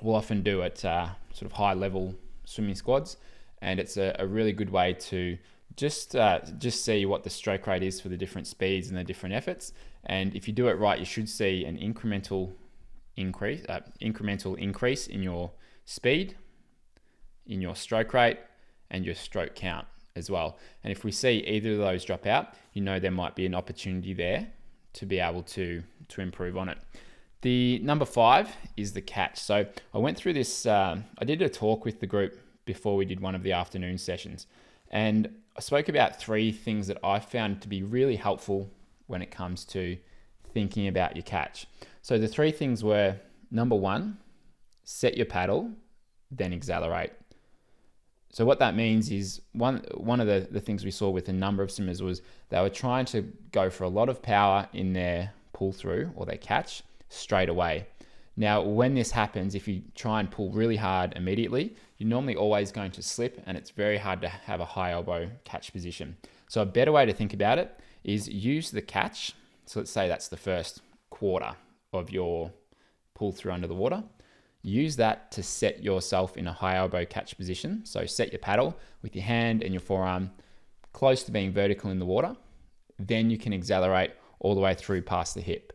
will 0.00 0.14
often 0.14 0.42
do 0.42 0.62
at 0.62 0.82
uh, 0.86 1.08
sort 1.34 1.50
of 1.50 1.52
high 1.52 1.74
level 1.74 2.14
swimming 2.46 2.76
squads. 2.76 3.18
And 3.60 3.78
it's 3.78 3.98
a, 3.98 4.16
a 4.18 4.26
really 4.26 4.52
good 4.52 4.70
way 4.70 4.94
to 4.94 5.36
just 5.76 6.14
uh, 6.14 6.40
just 6.58 6.84
see 6.84 7.04
what 7.06 7.24
the 7.24 7.30
stroke 7.30 7.66
rate 7.66 7.82
is 7.82 8.00
for 8.00 8.08
the 8.08 8.16
different 8.16 8.46
speeds 8.46 8.88
and 8.88 8.96
the 8.96 9.04
different 9.04 9.34
efforts. 9.34 9.72
And 10.06 10.34
if 10.34 10.46
you 10.46 10.54
do 10.54 10.68
it 10.68 10.78
right, 10.78 10.98
you 10.98 11.04
should 11.04 11.28
see 11.28 11.64
an 11.64 11.76
incremental 11.78 12.52
increase, 13.16 13.64
uh, 13.68 13.80
incremental 14.00 14.58
increase 14.58 15.06
in 15.06 15.22
your 15.22 15.50
speed, 15.84 16.36
in 17.46 17.60
your 17.60 17.74
stroke 17.74 18.12
rate, 18.14 18.38
and 18.90 19.04
your 19.04 19.14
stroke 19.14 19.54
count 19.54 19.86
as 20.16 20.30
well. 20.30 20.58
And 20.82 20.92
if 20.92 21.04
we 21.04 21.10
see 21.10 21.38
either 21.46 21.72
of 21.72 21.78
those 21.78 22.04
drop 22.04 22.26
out, 22.26 22.54
you 22.72 22.82
know 22.82 23.00
there 23.00 23.10
might 23.10 23.34
be 23.34 23.46
an 23.46 23.54
opportunity 23.54 24.14
there 24.14 24.48
to 24.94 25.06
be 25.06 25.18
able 25.18 25.42
to 25.42 25.82
to 26.08 26.20
improve 26.20 26.56
on 26.56 26.68
it. 26.68 26.78
The 27.42 27.78
number 27.80 28.04
five 28.04 28.48
is 28.76 28.92
the 28.92 29.02
catch. 29.02 29.38
So 29.38 29.66
I 29.92 29.98
went 29.98 30.16
through 30.16 30.34
this. 30.34 30.66
Uh, 30.66 31.00
I 31.18 31.24
did 31.24 31.42
a 31.42 31.48
talk 31.48 31.84
with 31.84 32.00
the 32.00 32.06
group 32.06 32.38
before 32.64 32.96
we 32.96 33.04
did 33.04 33.20
one 33.20 33.34
of 33.34 33.42
the 33.42 33.52
afternoon 33.52 33.98
sessions, 33.98 34.46
and 34.94 35.28
I 35.56 35.60
spoke 35.60 35.88
about 35.88 36.18
three 36.20 36.52
things 36.52 36.86
that 36.86 36.98
I 37.04 37.18
found 37.18 37.60
to 37.62 37.68
be 37.68 37.82
really 37.82 38.16
helpful 38.16 38.70
when 39.08 39.22
it 39.22 39.30
comes 39.30 39.64
to 39.66 39.98
thinking 40.54 40.86
about 40.88 41.16
your 41.16 41.24
catch. 41.24 41.66
So 42.00 42.16
the 42.16 42.28
three 42.28 42.52
things 42.52 42.82
were 42.82 43.16
number 43.50 43.74
one, 43.74 44.18
set 44.84 45.16
your 45.16 45.26
paddle, 45.26 45.70
then 46.30 46.52
accelerate. 46.52 47.10
So 48.30 48.44
what 48.44 48.60
that 48.60 48.76
means 48.76 49.10
is 49.10 49.42
one 49.52 49.84
one 49.94 50.20
of 50.20 50.26
the, 50.28 50.46
the 50.50 50.60
things 50.60 50.84
we 50.84 50.90
saw 50.90 51.10
with 51.10 51.28
a 51.28 51.32
number 51.32 51.62
of 51.62 51.70
swimmers 51.70 52.02
was 52.02 52.22
they 52.48 52.60
were 52.60 52.70
trying 52.70 53.04
to 53.06 53.22
go 53.50 53.70
for 53.70 53.84
a 53.84 53.88
lot 53.88 54.08
of 54.08 54.22
power 54.22 54.68
in 54.72 54.92
their 54.92 55.32
pull 55.52 55.72
through 55.72 56.12
or 56.14 56.24
their 56.24 56.38
catch 56.38 56.82
straight 57.08 57.48
away. 57.48 57.86
Now, 58.36 58.62
when 58.62 58.94
this 58.94 59.12
happens, 59.12 59.54
if 59.54 59.68
you 59.68 59.82
try 59.94 60.18
and 60.20 60.30
pull 60.30 60.50
really 60.50 60.76
hard 60.76 61.12
immediately, 61.16 61.76
you're 61.98 62.08
normally 62.08 62.34
always 62.34 62.72
going 62.72 62.90
to 62.92 63.02
slip 63.02 63.40
and 63.46 63.56
it's 63.56 63.70
very 63.70 63.98
hard 63.98 64.20
to 64.22 64.28
have 64.28 64.60
a 64.60 64.64
high 64.64 64.90
elbow 64.90 65.30
catch 65.44 65.72
position. 65.72 66.16
So, 66.48 66.62
a 66.62 66.66
better 66.66 66.92
way 66.92 67.06
to 67.06 67.12
think 67.12 67.32
about 67.32 67.58
it 67.58 67.78
is 68.02 68.28
use 68.28 68.70
the 68.70 68.82
catch. 68.82 69.32
So, 69.66 69.80
let's 69.80 69.90
say 69.90 70.08
that's 70.08 70.28
the 70.28 70.36
first 70.36 70.82
quarter 71.10 71.54
of 71.92 72.10
your 72.10 72.52
pull 73.14 73.30
through 73.30 73.52
under 73.52 73.68
the 73.68 73.74
water. 73.74 74.02
Use 74.62 74.96
that 74.96 75.30
to 75.32 75.42
set 75.42 75.84
yourself 75.84 76.36
in 76.36 76.48
a 76.48 76.52
high 76.52 76.76
elbow 76.76 77.04
catch 77.04 77.36
position. 77.36 77.84
So, 77.84 78.04
set 78.04 78.32
your 78.32 78.40
paddle 78.40 78.76
with 79.02 79.14
your 79.14 79.24
hand 79.24 79.62
and 79.62 79.72
your 79.72 79.80
forearm 79.80 80.32
close 80.92 81.22
to 81.24 81.32
being 81.32 81.52
vertical 81.52 81.90
in 81.90 82.00
the 82.00 82.06
water. 82.06 82.36
Then 82.98 83.30
you 83.30 83.38
can 83.38 83.52
accelerate 83.52 84.12
all 84.40 84.54
the 84.54 84.60
way 84.60 84.74
through 84.74 85.02
past 85.02 85.34
the 85.34 85.40
hip. 85.40 85.72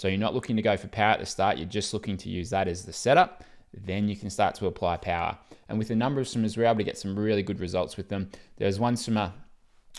So 0.00 0.08
you're 0.08 0.16
not 0.16 0.32
looking 0.32 0.56
to 0.56 0.62
go 0.62 0.78
for 0.78 0.88
power 0.88 1.10
at 1.10 1.20
the 1.20 1.26
start, 1.26 1.58
you're 1.58 1.68
just 1.68 1.92
looking 1.92 2.16
to 2.16 2.30
use 2.30 2.48
that 2.50 2.68
as 2.68 2.86
the 2.86 2.92
setup. 2.92 3.44
Then 3.74 4.08
you 4.08 4.16
can 4.16 4.30
start 4.30 4.54
to 4.54 4.66
apply 4.66 4.96
power. 4.96 5.36
And 5.68 5.78
with 5.78 5.90
a 5.90 5.94
number 5.94 6.22
of 6.22 6.26
swimmers, 6.26 6.56
we're 6.56 6.64
able 6.64 6.78
to 6.78 6.84
get 6.84 6.96
some 6.96 7.18
really 7.18 7.42
good 7.42 7.60
results 7.60 7.98
with 7.98 8.08
them. 8.08 8.30
There 8.56 8.66
was 8.66 8.80
one 8.80 8.96
swimmer 8.96 9.34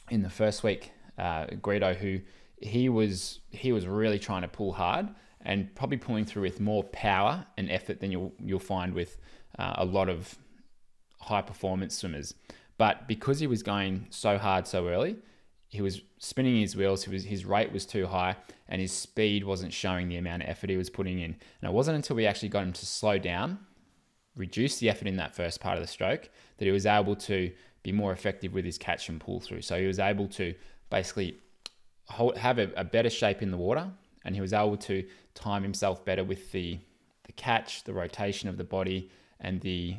in 0.10 0.24
the 0.24 0.29
first 0.29 0.63
week, 0.63 0.91
uh, 1.20 1.46
Guido, 1.62 1.93
who 1.93 2.20
he 2.58 2.89
was 2.89 3.41
he 3.51 3.72
was 3.72 3.86
really 3.86 4.17
trying 4.17 4.41
to 4.41 4.48
pull 4.48 4.74
hard 4.74 5.08
and 5.41 5.74
probably 5.75 5.98
pulling 5.98 6.25
through 6.25 6.41
with 6.41 6.60
more 6.60 6.84
power 6.86 7.46
and 7.60 7.70
effort 7.70 8.00
than 8.00 8.12
you'll 8.12 8.34
you'll 8.43 8.60
find 8.60 8.96
with 8.96 9.20
uh, 9.60 9.74
a 9.77 9.86
lot 9.86 10.10
of 10.10 10.36
high 11.20 11.43
performance 11.43 11.96
swimmers. 11.96 12.34
But 12.79 13.08
because 13.08 13.39
he 13.39 13.46
was 13.46 13.62
going 13.62 14.08
so 14.10 14.39
hard 14.39 14.65
so 14.65 14.88
early, 14.88 15.17
he 15.72 15.82
was 15.82 16.01
spinning 16.18 16.60
his 16.60 16.75
wheels. 16.75 17.06
His 17.06 17.46
rate 17.46 17.72
was 17.72 17.86
too 17.86 18.06
high, 18.06 18.36
and 18.68 18.82
his 18.82 18.92
speed 18.92 19.46
wasn't 19.46 19.72
showing 19.72 20.10
the 20.10 20.18
amount 20.18 20.44
of 20.44 20.50
effort 20.50 20.70
he 20.70 20.75
was 20.75 20.90
putting 20.90 21.20
in. 21.20 21.36
And 21.62 21.70
it 21.70 21.72
wasn't 21.72 21.96
until 21.96 22.18
we 22.18 22.28
actually 22.28 22.50
got 22.50 22.63
him 22.63 22.74
to 22.74 22.86
slow 22.86 23.18
down, 23.18 23.58
reduce 24.36 24.80
the 24.80 24.90
effort 24.90 25.08
in 25.08 25.16
that 25.16 25.34
first 25.34 25.62
part 25.62 25.78
of 25.78 25.84
the 25.84 25.88
stroke, 25.88 26.30
that 26.58 26.66
he 26.66 26.72
was 26.72 26.86
able 26.86 27.16
to 27.16 27.51
be 27.84 27.94
more 27.94 28.12
effective 28.12 28.54
with 28.54 28.66
his 28.66 28.78
catch 28.78 29.08
and 29.08 29.22
pull 29.22 29.40
through. 29.40 29.62
So 29.62 29.80
he 29.80 29.88
was 29.88 29.98
able 29.98 30.28
to 30.28 30.54
basically 30.90 31.38
hold, 32.10 32.38
have 32.38 32.60
a, 32.60 32.70
a 32.75 32.84
better 32.84 33.10
shape 33.10 33.42
in 33.42 33.50
the 33.50 33.58
water, 33.58 33.90
and 34.25 34.36
he 34.36 34.42
was 34.42 34.51
able 34.51 34.78
to 34.78 35.06
time 35.36 35.63
himself 35.63 36.04
better 36.04 36.24
with 36.24 36.51
the 36.51 36.80
the 37.24 37.32
catch, 37.34 37.86
the 37.86 37.94
rotation 37.94 38.50
of 38.50 38.58
the 38.58 38.63
body, 38.63 39.10
and 39.40 39.62
the 39.62 39.96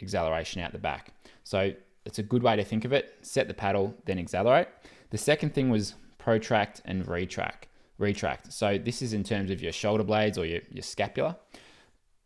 acceleration 0.00 0.60
out 0.62 0.72
the 0.72 0.78
back. 0.78 1.12
So 1.42 1.72
it's 2.04 2.20
a 2.20 2.22
good 2.22 2.42
way 2.42 2.54
to 2.54 2.62
think 2.62 2.84
of 2.84 2.92
it. 2.92 3.14
Set 3.22 3.48
the 3.48 3.54
paddle, 3.54 3.94
then 4.04 4.18
accelerate. 4.18 4.68
The 5.16 5.22
second 5.22 5.54
thing 5.54 5.70
was 5.70 5.94
protract 6.18 6.82
and 6.84 7.08
retract. 7.08 7.68
Retract. 7.96 8.52
So 8.52 8.76
this 8.76 9.00
is 9.00 9.14
in 9.14 9.24
terms 9.24 9.50
of 9.50 9.62
your 9.62 9.72
shoulder 9.72 10.04
blades 10.04 10.36
or 10.36 10.44
your, 10.44 10.60
your 10.70 10.82
scapula. 10.82 11.38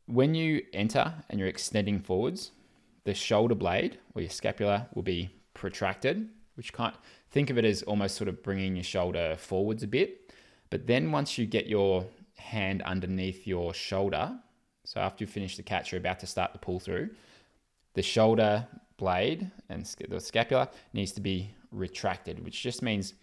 When 0.07 0.35
you 0.35 0.65
enter 0.73 1.15
and 1.29 1.39
you're 1.39 1.49
extending 1.49 2.01
forwards, 2.01 2.51
the 3.05 3.15
shoulder 3.15 3.55
blade 3.55 3.99
or 4.17 4.23
your 4.23 4.31
scapula 4.31 4.89
will 4.93 5.05
be 5.05 5.31
protracted, 5.55 6.31
which 6.57 6.73
can't 6.73 6.97
think 7.31 7.49
of 7.49 7.59
it 7.59 7.65
as 7.65 7.85
almost 7.85 8.17
sort 8.17 8.27
of 8.27 8.43
bringing 8.43 8.75
your 8.75 8.83
shoulder 8.83 9.37
forwards 9.39 9.85
a 9.85 9.87
bit. 9.87 10.33
But 10.69 10.89
then 10.89 11.13
once 11.13 11.39
you 11.39 11.47
get 11.47 11.69
your 11.69 12.05
hand 12.39 12.83
underneath 12.83 13.47
your 13.47 13.73
shoulder, 13.73 14.37
so 14.83 14.99
after 14.99 15.23
you 15.23 15.29
finish 15.29 15.57
the 15.57 15.63
catch, 15.63 15.93
you're 15.93 16.01
about 16.01 16.19
to 16.19 16.27
start 16.27 16.55
the 16.55 16.59
pull 16.59 16.81
through, 16.81 17.11
the 17.95 18.03
shoulder 18.03 18.67
blade 18.97 19.49
and 19.69 19.87
the 20.09 20.19
scapula 20.19 20.69
needs 20.93 21.13
to 21.13 21.21
be 21.21 21.55
retracted, 21.71 22.45
which 22.45 22.63
just 22.63 22.83
means 22.83 23.15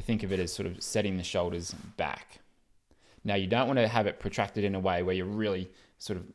think 0.00 0.22
of 0.22 0.32
it 0.32 0.40
as 0.40 0.52
sort 0.52 0.66
of 0.66 0.82
setting 0.82 1.16
the 1.16 1.22
shoulders 1.22 1.74
back. 1.96 2.40
Now, 3.24 3.34
you 3.34 3.46
don't 3.46 3.66
want 3.66 3.78
to 3.78 3.88
have 3.88 4.06
it 4.06 4.20
protracted 4.20 4.64
in 4.64 4.74
a 4.74 4.80
way 4.80 5.02
where 5.02 5.14
you're 5.14 5.26
really 5.26 5.70
sort 5.98 6.18
of 6.18 6.26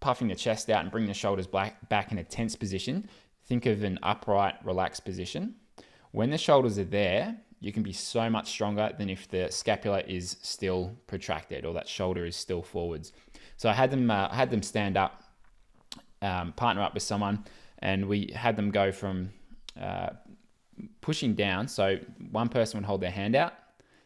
puffing 0.00 0.28
the 0.28 0.34
chest 0.34 0.70
out 0.70 0.82
and 0.82 0.90
bringing 0.90 1.08
the 1.08 1.14
shoulders 1.14 1.46
back, 1.46 1.88
back 1.88 2.12
in 2.12 2.18
a 2.18 2.24
tense 2.24 2.54
position. 2.54 3.08
Think 3.46 3.66
of 3.66 3.82
an 3.82 3.98
upright, 4.02 4.54
relaxed 4.64 5.04
position. 5.04 5.54
When 6.12 6.30
the 6.30 6.38
shoulders 6.38 6.78
are 6.78 6.84
there, 6.84 7.36
you 7.60 7.72
can 7.72 7.82
be 7.82 7.92
so 7.92 8.30
much 8.30 8.48
stronger 8.48 8.92
than 8.96 9.10
if 9.10 9.28
the 9.28 9.50
scapula 9.50 10.02
is 10.06 10.36
still 10.42 10.96
protracted 11.06 11.64
or 11.64 11.74
that 11.74 11.88
shoulder 11.88 12.24
is 12.24 12.36
still 12.36 12.62
forwards. 12.62 13.12
So 13.56 13.68
I 13.68 13.72
had 13.72 13.90
them, 13.90 14.10
uh, 14.10 14.28
I 14.30 14.36
had 14.36 14.50
them 14.50 14.62
stand 14.62 14.96
up, 14.96 15.24
um, 16.22 16.52
partner 16.52 16.82
up 16.82 16.94
with 16.94 17.02
someone, 17.02 17.44
and 17.80 18.06
we 18.06 18.32
had 18.34 18.54
them 18.54 18.70
go 18.70 18.92
from 18.92 19.30
uh, 19.80 20.10
pushing 21.00 21.34
down. 21.34 21.68
So 21.68 21.98
one 22.30 22.48
person 22.48 22.78
would 22.78 22.86
hold 22.86 23.00
their 23.00 23.10
hand 23.10 23.34
out, 23.34 23.54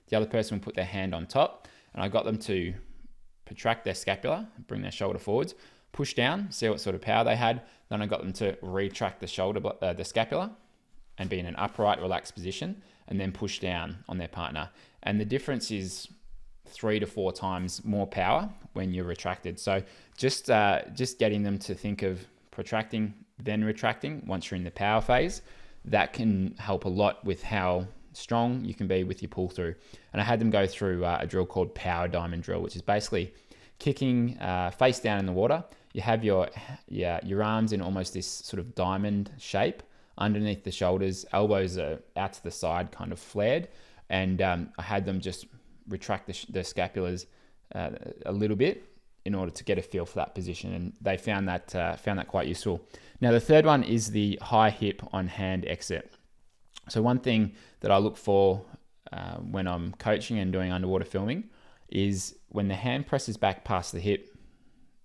the 0.08 0.16
other 0.16 0.26
person 0.26 0.56
would 0.56 0.62
put 0.62 0.74
their 0.74 0.84
hand 0.84 1.14
on 1.14 1.26
top, 1.26 1.68
and 1.94 2.02
I 2.02 2.08
got 2.08 2.24
them 2.24 2.38
to 2.38 2.74
protract 3.44 3.84
their 3.84 3.94
scapula, 3.94 4.48
bring 4.66 4.82
their 4.82 4.90
shoulder 4.90 5.18
forwards, 5.18 5.54
push 5.92 6.14
down, 6.14 6.50
see 6.50 6.68
what 6.68 6.80
sort 6.80 6.94
of 6.94 7.02
power 7.02 7.24
they 7.24 7.36
had. 7.36 7.62
Then 7.88 8.02
I 8.02 8.06
got 8.06 8.20
them 8.20 8.32
to 8.34 8.56
retract 8.62 9.20
the 9.20 9.26
shoulder, 9.26 9.60
uh, 9.82 9.92
the 9.92 10.04
scapula, 10.04 10.56
and 11.18 11.28
be 11.28 11.38
in 11.38 11.46
an 11.46 11.56
upright, 11.56 12.00
relaxed 12.00 12.34
position, 12.34 12.82
and 13.08 13.20
then 13.20 13.32
push 13.32 13.58
down 13.58 14.04
on 14.08 14.18
their 14.18 14.28
partner. 14.28 14.70
And 15.02 15.20
the 15.20 15.24
difference 15.24 15.70
is 15.70 16.08
three 16.66 16.98
to 16.98 17.06
four 17.06 17.32
times 17.32 17.84
more 17.84 18.06
power 18.06 18.48
when 18.72 18.94
you're 18.94 19.04
retracted. 19.04 19.58
So 19.58 19.82
just 20.16 20.50
uh, 20.50 20.82
just 20.94 21.18
getting 21.18 21.42
them 21.42 21.58
to 21.60 21.74
think 21.74 22.02
of 22.02 22.26
protracting 22.50 23.14
then 23.42 23.64
retracting 23.64 24.22
once 24.26 24.50
you're 24.50 24.56
in 24.56 24.64
the 24.64 24.70
power 24.70 25.00
phase 25.00 25.42
that 25.84 26.12
can 26.12 26.54
help 26.58 26.84
a 26.84 26.88
lot 26.88 27.24
with 27.24 27.42
how 27.42 27.86
strong 28.12 28.64
you 28.64 28.74
can 28.74 28.86
be 28.86 29.04
with 29.04 29.22
your 29.22 29.28
pull 29.28 29.48
through. 29.48 29.74
And 30.12 30.20
I 30.20 30.24
had 30.24 30.38
them 30.38 30.50
go 30.50 30.66
through 30.66 31.04
uh, 31.04 31.18
a 31.20 31.26
drill 31.26 31.46
called 31.46 31.74
Power 31.74 32.08
Diamond 32.08 32.42
Drill, 32.42 32.60
which 32.60 32.76
is 32.76 32.82
basically 32.82 33.32
kicking 33.78 34.38
uh, 34.38 34.70
face 34.70 35.00
down 35.00 35.18
in 35.18 35.26
the 35.26 35.32
water. 35.32 35.64
You 35.92 36.02
have 36.02 36.24
your 36.24 36.48
yeah, 36.88 37.20
your 37.22 37.42
arms 37.42 37.72
in 37.72 37.82
almost 37.82 38.14
this 38.14 38.26
sort 38.26 38.60
of 38.60 38.74
diamond 38.74 39.30
shape 39.38 39.82
underneath 40.18 40.62
the 40.64 40.70
shoulders, 40.70 41.24
elbows 41.32 41.78
are 41.78 41.98
out 42.16 42.34
to 42.34 42.42
the 42.42 42.50
side, 42.50 42.92
kind 42.92 43.12
of 43.12 43.18
flared. 43.18 43.68
And 44.08 44.42
um, 44.42 44.70
I 44.78 44.82
had 44.82 45.04
them 45.04 45.20
just 45.20 45.46
retract 45.88 46.26
the, 46.26 46.52
the 46.52 46.60
scapulars 46.60 47.26
uh, 47.74 47.90
a 48.26 48.32
little 48.32 48.56
bit 48.56 48.91
in 49.24 49.34
order 49.34 49.52
to 49.52 49.64
get 49.64 49.78
a 49.78 49.82
feel 49.82 50.04
for 50.04 50.16
that 50.16 50.34
position, 50.34 50.74
and 50.74 50.92
they 51.00 51.16
found 51.16 51.48
that 51.48 51.74
uh, 51.74 51.96
found 51.96 52.18
that 52.18 52.28
quite 52.28 52.48
useful. 52.48 52.80
Now 53.20 53.30
the 53.30 53.40
third 53.40 53.64
one 53.64 53.82
is 53.84 54.10
the 54.10 54.38
high 54.42 54.70
hip 54.70 55.02
on 55.12 55.28
hand 55.28 55.64
exit. 55.66 56.12
So 56.88 57.00
one 57.02 57.20
thing 57.20 57.52
that 57.80 57.90
I 57.90 57.98
look 57.98 58.16
for 58.16 58.64
uh, 59.12 59.36
when 59.36 59.68
I'm 59.68 59.92
coaching 59.92 60.38
and 60.38 60.52
doing 60.52 60.72
underwater 60.72 61.04
filming 61.04 61.44
is 61.88 62.36
when 62.48 62.68
the 62.68 62.74
hand 62.74 63.06
presses 63.06 63.36
back 63.36 63.64
past 63.64 63.92
the 63.92 64.00
hip, 64.00 64.34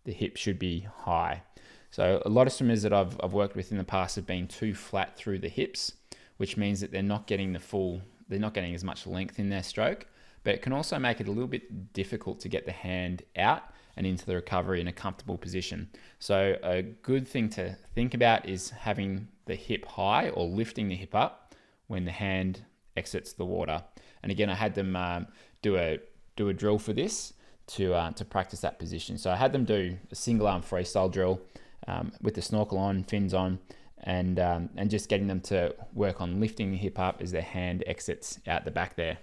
the 0.06 0.14
hip 0.14 0.38
should 0.38 0.58
be 0.58 0.88
high. 1.02 1.44
So 1.92 2.22
a 2.26 2.30
lot 2.30 2.48
of 2.48 2.54
swimmers 2.54 2.82
that 2.84 2.94
I've, 2.94 3.20
I've 3.22 3.34
worked 3.34 3.56
with 3.56 3.72
in 3.72 3.78
the 3.78 3.84
past 3.84 4.16
have 4.16 4.26
been 4.26 4.48
too 4.48 4.74
flat 4.74 5.16
through 5.18 5.40
the 5.40 5.50
hips, 5.50 5.94
which 6.38 6.58
means 6.58 6.80
that 6.82 6.92
they're 6.92 7.04
not 7.04 7.28
getting 7.28 7.54
the 7.54 7.60
full, 7.60 8.02
they're 8.28 8.40
not 8.40 8.54
getting 8.54 8.74
as 8.74 8.84
much 8.84 9.06
length 9.06 9.40
in 9.40 9.50
their 9.50 9.64
stroke. 9.64 10.08
But 10.44 10.56
it 10.56 10.62
can 10.62 10.74
also 10.74 10.98
make 10.98 11.20
it 11.20 11.28
a 11.28 11.32
little 11.32 11.48
bit 11.48 11.94
difficult 11.94 12.40
to 12.42 12.50
get 12.50 12.66
the 12.66 12.72
hand 12.72 13.24
out 13.36 13.64
and 13.98 14.06
into 14.06 14.26
the 14.26 14.36
recovery 14.36 14.80
in 14.80 14.88
a 14.88 14.94
comfortable 14.94 15.38
position. 15.38 15.90
So, 16.20 16.56
a 16.64 16.84
good 16.84 17.28
thing 17.28 17.50
to 17.52 17.76
think 17.96 18.14
about 18.14 18.48
is 18.48 18.70
having 18.70 19.28
the 19.46 19.56
hip 19.56 19.86
high 19.86 20.30
or 20.30 20.46
lifting 20.46 20.88
the 20.88 20.96
hip 20.96 21.16
up 21.16 21.56
when 21.88 22.06
the 22.06 22.12
hand 22.12 22.62
exits 22.96 23.34
the 23.34 23.46
water. 23.46 23.84
And 24.24 24.32
again, 24.32 24.50
I 24.50 24.56
had 24.56 24.76
them 24.76 24.96
um, 24.96 25.28
do 25.62 25.78
a 25.78 26.00
do 26.36 26.50
a 26.50 26.54
drill 26.54 26.80
for 26.80 26.94
this 26.94 27.34
to 27.68 27.94
uh, 27.94 28.12
to 28.12 28.24
practice 28.24 28.62
that 28.62 28.80
position. 28.80 29.18
So 29.18 29.32
I 29.32 29.36
had 29.36 29.52
them 29.52 29.66
do 29.66 29.98
a 30.12 30.16
single 30.16 30.48
arm 30.48 30.62
freestyle 30.62 31.12
drill 31.12 31.42
um, 31.88 32.12
with 32.22 32.36
the 32.36 32.42
snorkel 32.42 32.78
on, 32.78 33.04
fins 33.04 33.34
on, 33.34 33.60
and 34.04 34.40
um, 34.40 34.70
and 34.78 34.90
just 34.90 35.10
getting 35.10 35.28
them 35.28 35.42
to 35.42 35.76
work 35.94 36.22
on 36.22 36.40
lifting 36.40 36.72
the 36.72 36.78
hip 36.78 37.00
up 37.00 37.22
as 37.22 37.32
their 37.32 37.42
hand 37.42 37.84
exits 37.88 38.40
out 38.48 38.66
the 38.66 38.72
back 38.72 38.96
there. 38.96 39.18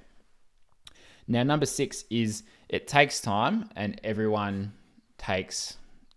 Now, 1.26 1.42
number 1.42 1.66
six 1.66 2.04
is 2.10 2.42
it 2.68 2.86
takes 2.86 3.20
time, 3.20 3.68
and 3.76 4.00
everyone 4.02 4.72
takes 5.18 5.76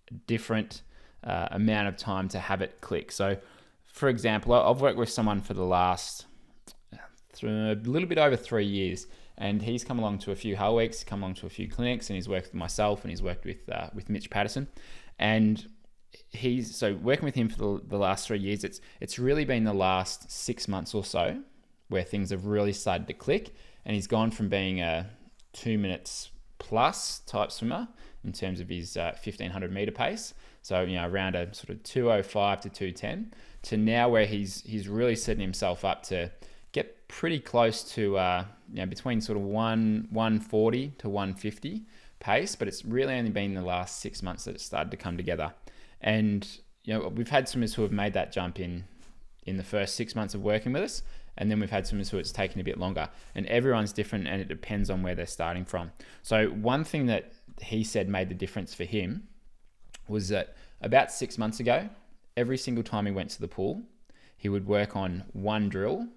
a 0.09 0.13
different 0.25 0.81
uh, 1.23 1.47
amount 1.51 1.87
of 1.87 1.97
time 1.97 2.29
to 2.29 2.39
have 2.39 2.61
it 2.61 2.81
click. 2.81 3.11
So, 3.11 3.37
for 3.85 4.09
example, 4.09 4.53
I've 4.53 4.81
worked 4.81 4.97
with 4.97 5.09
someone 5.09 5.41
for 5.41 5.53
the 5.53 5.65
last 5.65 6.25
through 7.33 7.71
a 7.71 7.75
little 7.75 8.07
bit 8.07 8.17
over 8.17 8.35
three 8.35 8.65
years, 8.65 9.07
and 9.37 9.61
he's 9.61 9.83
come 9.83 9.99
along 9.99 10.19
to 10.19 10.31
a 10.31 10.35
few 10.35 10.55
Hell 10.55 10.75
Weeks, 10.75 11.03
come 11.03 11.21
along 11.21 11.35
to 11.35 11.45
a 11.45 11.49
few 11.49 11.67
clinics, 11.67 12.09
and 12.09 12.15
he's 12.15 12.27
worked 12.27 12.47
with 12.47 12.55
myself, 12.55 13.03
and 13.03 13.11
he's 13.11 13.21
worked 13.21 13.45
with 13.45 13.69
uh, 13.69 13.89
with 13.93 14.09
Mitch 14.09 14.29
Patterson, 14.29 14.67
and 15.19 15.67
he's 16.29 16.75
so 16.75 16.95
working 16.95 17.25
with 17.25 17.35
him 17.35 17.49
for 17.49 17.57
the, 17.57 17.81
the 17.87 17.97
last 17.97 18.27
three 18.27 18.39
years. 18.39 18.63
It's 18.63 18.81
it's 18.99 19.19
really 19.19 19.45
been 19.45 19.63
the 19.63 19.73
last 19.73 20.31
six 20.31 20.67
months 20.67 20.93
or 20.93 21.03
so 21.03 21.41
where 21.89 22.03
things 22.03 22.31
have 22.31 22.45
really 22.45 22.73
started 22.73 23.07
to 23.07 23.13
click, 23.13 23.53
and 23.85 23.95
he's 23.95 24.07
gone 24.07 24.31
from 24.31 24.49
being 24.49 24.81
a 24.81 25.09
two 25.53 25.77
minutes 25.77 26.31
plus 26.59 27.19
type 27.19 27.51
swimmer 27.51 27.87
in 28.23 28.31
terms 28.31 28.59
of 28.59 28.69
his 28.69 28.97
uh, 28.97 29.15
1500 29.23 29.71
meter 29.71 29.91
pace. 29.91 30.33
So, 30.61 30.81
you 30.81 30.95
know, 30.95 31.07
around 31.07 31.35
a 31.35 31.53
sort 31.53 31.69
of 31.69 31.83
205 31.83 32.61
to 32.61 32.69
210 32.69 33.33
to 33.63 33.77
now 33.77 34.09
where 34.09 34.25
he's, 34.25 34.61
he's 34.63 34.87
really 34.87 35.15
setting 35.15 35.41
himself 35.41 35.85
up 35.85 36.03
to 36.03 36.31
get 36.73 37.07
pretty 37.07 37.39
close 37.39 37.83
to, 37.93 38.17
uh, 38.17 38.45
you 38.73 38.81
know, 38.81 38.85
between 38.85 39.21
sort 39.21 39.37
of 39.37 39.43
one, 39.43 40.07
140 40.11 40.93
to 40.97 41.09
150 41.09 41.85
pace, 42.19 42.55
but 42.55 42.67
it's 42.67 42.83
really 42.83 43.13
only 43.13 43.31
been 43.31 43.53
the 43.53 43.61
last 43.61 44.01
six 44.01 44.21
months 44.21 44.45
that 44.45 44.55
it 44.55 44.61
started 44.61 44.91
to 44.91 44.97
come 44.97 45.15
together. 45.15 45.53
And, 46.01 46.47
you 46.83 46.93
know, 46.93 47.07
we've 47.07 47.29
had 47.29 47.47
swimmers 47.47 47.75
who 47.75 47.83
have 47.83 47.91
made 47.91 48.13
that 48.13 48.33
jump 48.33 48.59
in, 48.59 48.83
in 49.45 49.55
the 49.57 49.63
first 49.63 49.95
six 49.95 50.15
months 50.15 50.33
of 50.33 50.41
working 50.41 50.73
with 50.73 50.83
us 50.83 51.01
and 51.37 51.49
then 51.49 51.59
we've 51.59 51.69
had 51.69 51.85
swimmers 51.85 52.09
who 52.09 52.17
it's 52.17 52.31
taken 52.31 52.59
a 52.59 52.63
bit 52.63 52.77
longer. 52.77 53.09
And 53.35 53.45
everyone's 53.47 53.93
different, 53.93 54.27
and 54.27 54.41
it 54.41 54.47
depends 54.47 54.89
on 54.89 55.03
where 55.03 55.15
they're 55.15 55.25
starting 55.25 55.65
from. 55.65 55.91
So 56.23 56.47
one 56.47 56.83
thing 56.83 57.05
that 57.07 57.31
he 57.61 57.83
said 57.83 58.09
made 58.09 58.29
the 58.29 58.35
difference 58.35 58.73
for 58.73 58.83
him 58.83 59.27
was 60.07 60.29
that 60.29 60.55
about 60.81 61.11
six 61.11 61.37
months 61.37 61.59
ago, 61.59 61.89
every 62.35 62.57
single 62.57 62.83
time 62.83 63.05
he 63.05 63.11
went 63.11 63.29
to 63.31 63.41
the 63.41 63.47
pool, 63.47 63.83
he 64.37 64.49
would 64.49 64.67
work 64.67 64.95
on 64.95 65.23
one 65.33 65.69
drill 65.69 66.07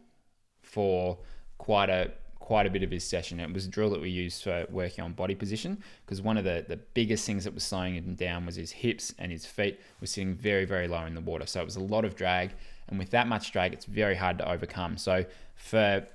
for 0.62 1.18
quite 1.58 1.90
a 1.90 2.12
quite 2.50 2.66
a 2.66 2.70
bit 2.70 2.82
of 2.82 2.90
his 2.90 3.04
session. 3.04 3.38
It 3.38 3.52
was 3.52 3.66
a 3.66 3.68
drill 3.68 3.90
that 3.90 4.00
we 4.00 4.10
used 4.10 4.42
for 4.42 4.66
working 4.70 5.04
on 5.04 5.12
body 5.12 5.36
position 5.36 5.80
because 6.04 6.20
one 6.20 6.36
of 6.36 6.42
the, 6.42 6.64
the 6.66 6.78
biggest 6.78 7.24
things 7.24 7.44
that 7.44 7.54
was 7.54 7.62
slowing 7.62 7.94
him 7.94 8.16
down 8.16 8.44
was 8.44 8.56
his 8.56 8.72
hips 8.72 9.14
and 9.20 9.30
his 9.30 9.46
feet 9.46 9.78
were 10.00 10.08
sitting 10.08 10.34
very, 10.34 10.64
very 10.64 10.88
low 10.88 11.04
in 11.04 11.14
the 11.14 11.20
water. 11.20 11.46
So 11.46 11.60
it 11.60 11.64
was 11.64 11.76
a 11.76 11.80
lot 11.80 12.04
of 12.04 12.16
drag 12.16 12.50
and 12.90 12.98
with 12.98 13.10
that 13.10 13.26
much 13.26 13.52
drag, 13.52 13.72
it's 13.72 13.86
very 13.86 14.16
hard 14.16 14.38
to 14.38 14.50
overcome. 14.50 14.96
So 14.98 15.24
for 15.54 16.06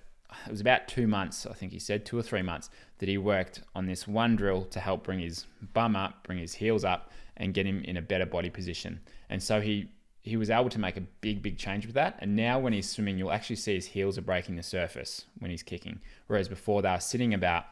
it 0.46 0.52
was 0.52 0.62
about 0.62 0.88
two 0.88 1.08
months, 1.08 1.46
I 1.46 1.54
think 1.54 1.72
he 1.72 1.80
said, 1.80 2.06
two 2.06 2.18
or 2.18 2.22
three 2.22 2.42
months, 2.42 2.70
that 3.00 3.10
he 3.10 3.18
worked 3.18 3.62
on 3.74 3.86
this 3.86 4.08
one 4.08 4.36
drill 4.36 4.66
to 4.66 4.80
help 4.80 5.04
bring 5.04 5.20
his 5.20 5.46
bum 5.74 5.96
up, 5.96 6.26
bring 6.26 6.38
his 6.38 6.54
heels 6.54 6.84
up, 6.84 7.12
and 7.38 7.54
get 7.54 7.66
him 7.66 7.84
in 7.84 7.98
a 7.98 8.02
better 8.02 8.26
body 8.26 8.50
position. 8.50 9.00
And 9.30 9.42
so 9.42 9.62
he 9.62 9.90
he 10.22 10.38
was 10.38 10.50
able 10.50 10.70
to 10.70 10.80
make 10.80 10.98
a 10.98 11.02
big, 11.22 11.44
big 11.44 11.56
change 11.56 11.86
with 11.86 11.94
that. 11.94 12.18
And 12.18 12.36
now 12.36 12.58
when 12.58 12.74
he's 12.74 12.90
swimming, 12.90 13.20
you'll 13.20 13.32
actually 13.32 13.58
see 13.58 13.76
his 13.76 13.86
heels 13.86 14.18
are 14.18 14.24
breaking 14.24 14.56
the 14.56 14.64
surface 14.64 15.26
when 15.38 15.52
he's 15.52 15.62
kicking. 15.62 16.02
Whereas 16.26 16.48
before 16.48 16.82
they 16.82 16.90
were 16.90 17.00
sitting 17.00 17.36
about 17.36 17.66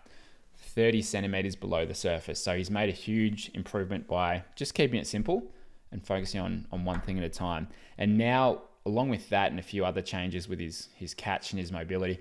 30 0.57 1.01
centimeters 1.01 1.55
below 1.55 1.83
the 1.87 1.95
surface. 1.95 2.39
So 2.39 2.55
he's 2.55 2.69
made 2.69 2.89
a 2.89 2.93
huge 2.93 3.49
improvement 3.55 4.07
by 4.07 4.43
just 4.55 4.75
keeping 4.75 4.99
it 4.99 5.07
simple 5.07 5.51
and 5.91 6.05
focusing 6.05 6.41
on, 6.41 6.67
on 6.71 6.85
one 6.85 7.01
thing 7.01 7.17
at 7.17 7.23
a 7.23 7.29
time. 7.29 7.69
And 7.97 8.19
now 8.19 8.61
along 8.85 9.09
with 9.09 9.29
that 9.29 9.51
and 9.51 9.59
a 9.59 9.63
few 9.63 9.85
other 9.85 10.01
changes 10.01 10.47
with 10.47 10.59
his 10.59 10.89
his 10.95 11.13
catch 11.13 11.51
and 11.51 11.59
his 11.59 11.71
mobility, 11.71 12.19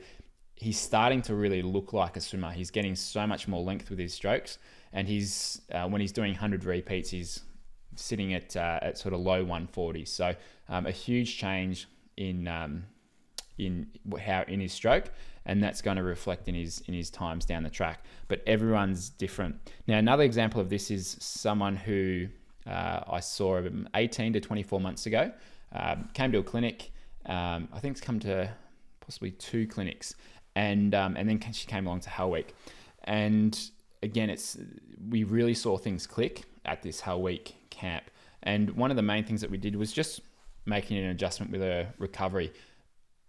he's 0.55 0.79
starting 0.79 1.23
to 1.23 1.35
really 1.35 1.63
look 1.63 1.93
like 1.93 2.17
a 2.17 2.21
swimmer. 2.21 2.53
He's 2.53 2.71
getting 2.71 2.95
so 2.95 3.27
much 3.27 3.49
more 3.49 3.63
length 3.63 3.91
with 3.91 3.99
his 3.99 4.15
strokes, 4.15 4.59
and 4.93 5.09
he's 5.09 5.61
uh, 5.73 5.89
when 5.89 6.01
he's 6.01 6.13
doing 6.13 6.33
100 6.33 6.65
repeats, 6.65 7.11
he's 7.11 7.41
sitting 7.97 8.35
at 8.35 8.57
uh, 8.57 8.79
at 8.83 8.99
sort 8.99 9.15
of 9.15 9.21
low 9.21 9.45
140s. 9.45 10.09
So 10.09 10.35
um, 10.69 10.87
a 10.87 10.91
huge 10.91 11.37
change 11.37 11.89
in 12.17 12.49
um, 12.49 12.85
in 13.59 13.89
how 14.21 14.45
in 14.49 14.61
his 14.61 14.73
stroke, 14.73 15.11
and 15.47 15.63
that's 15.63 15.83
going 15.83 15.97
to 15.97 16.03
reflect 16.03 16.49
in 16.49 16.55
his 16.55 16.83
in 16.87 16.95
his 16.95 17.11
times 17.11 17.45
down 17.45 17.63
the 17.63 17.71
track. 17.71 18.05
But 18.29 18.43
everyone's 18.47 19.11
different. 19.11 19.57
Now 19.87 19.99
another 19.99 20.23
example 20.23 20.61
of 20.61 20.71
this 20.71 20.91
is 20.91 21.17
someone 21.21 21.77
who 21.77 22.29
uh, 22.67 23.01
I 23.09 23.21
saw 23.21 23.61
18 23.95 24.35
to 24.35 24.41
24 24.41 24.81
months 24.81 25.07
ago. 25.07 25.33
Um, 25.75 26.09
came 26.15 26.33
to 26.33 26.39
a 26.39 26.43
clinic. 26.43 26.91
Um, 27.27 27.69
I 27.73 27.79
think 27.81 27.97
it's 27.97 28.01
come 28.01 28.21
to 28.21 28.51
possibly 29.01 29.31
two 29.33 29.67
clinics, 29.67 30.15
and 30.55 30.95
um, 30.95 31.17
and 31.17 31.29
then 31.29 31.41
she 31.53 31.67
came 31.67 31.87
along 31.87 32.01
to 32.01 32.11
Hell 32.11 32.31
Week, 32.31 32.55
and 33.05 33.59
again, 34.03 34.31
it's 34.31 34.59
we 35.09 35.25
really 35.25 35.55
saw 35.55 35.77
things 35.77 36.07
click 36.07 36.45
at 36.65 36.83
this 36.83 37.01
Hell 37.01 37.23
Week 37.23 37.55
camp. 37.71 38.05
And 38.43 38.71
one 38.73 38.91
of 38.91 38.97
the 38.97 39.03
main 39.03 39.25
things 39.25 39.41
that 39.41 39.51
we 39.51 39.57
did 39.57 39.77
was 39.77 39.93
just 39.93 40.21
making 40.67 40.99
an 40.99 41.11
adjustment 41.11 41.53
with 41.53 41.61
her 41.61 41.93
recovery. 41.99 42.53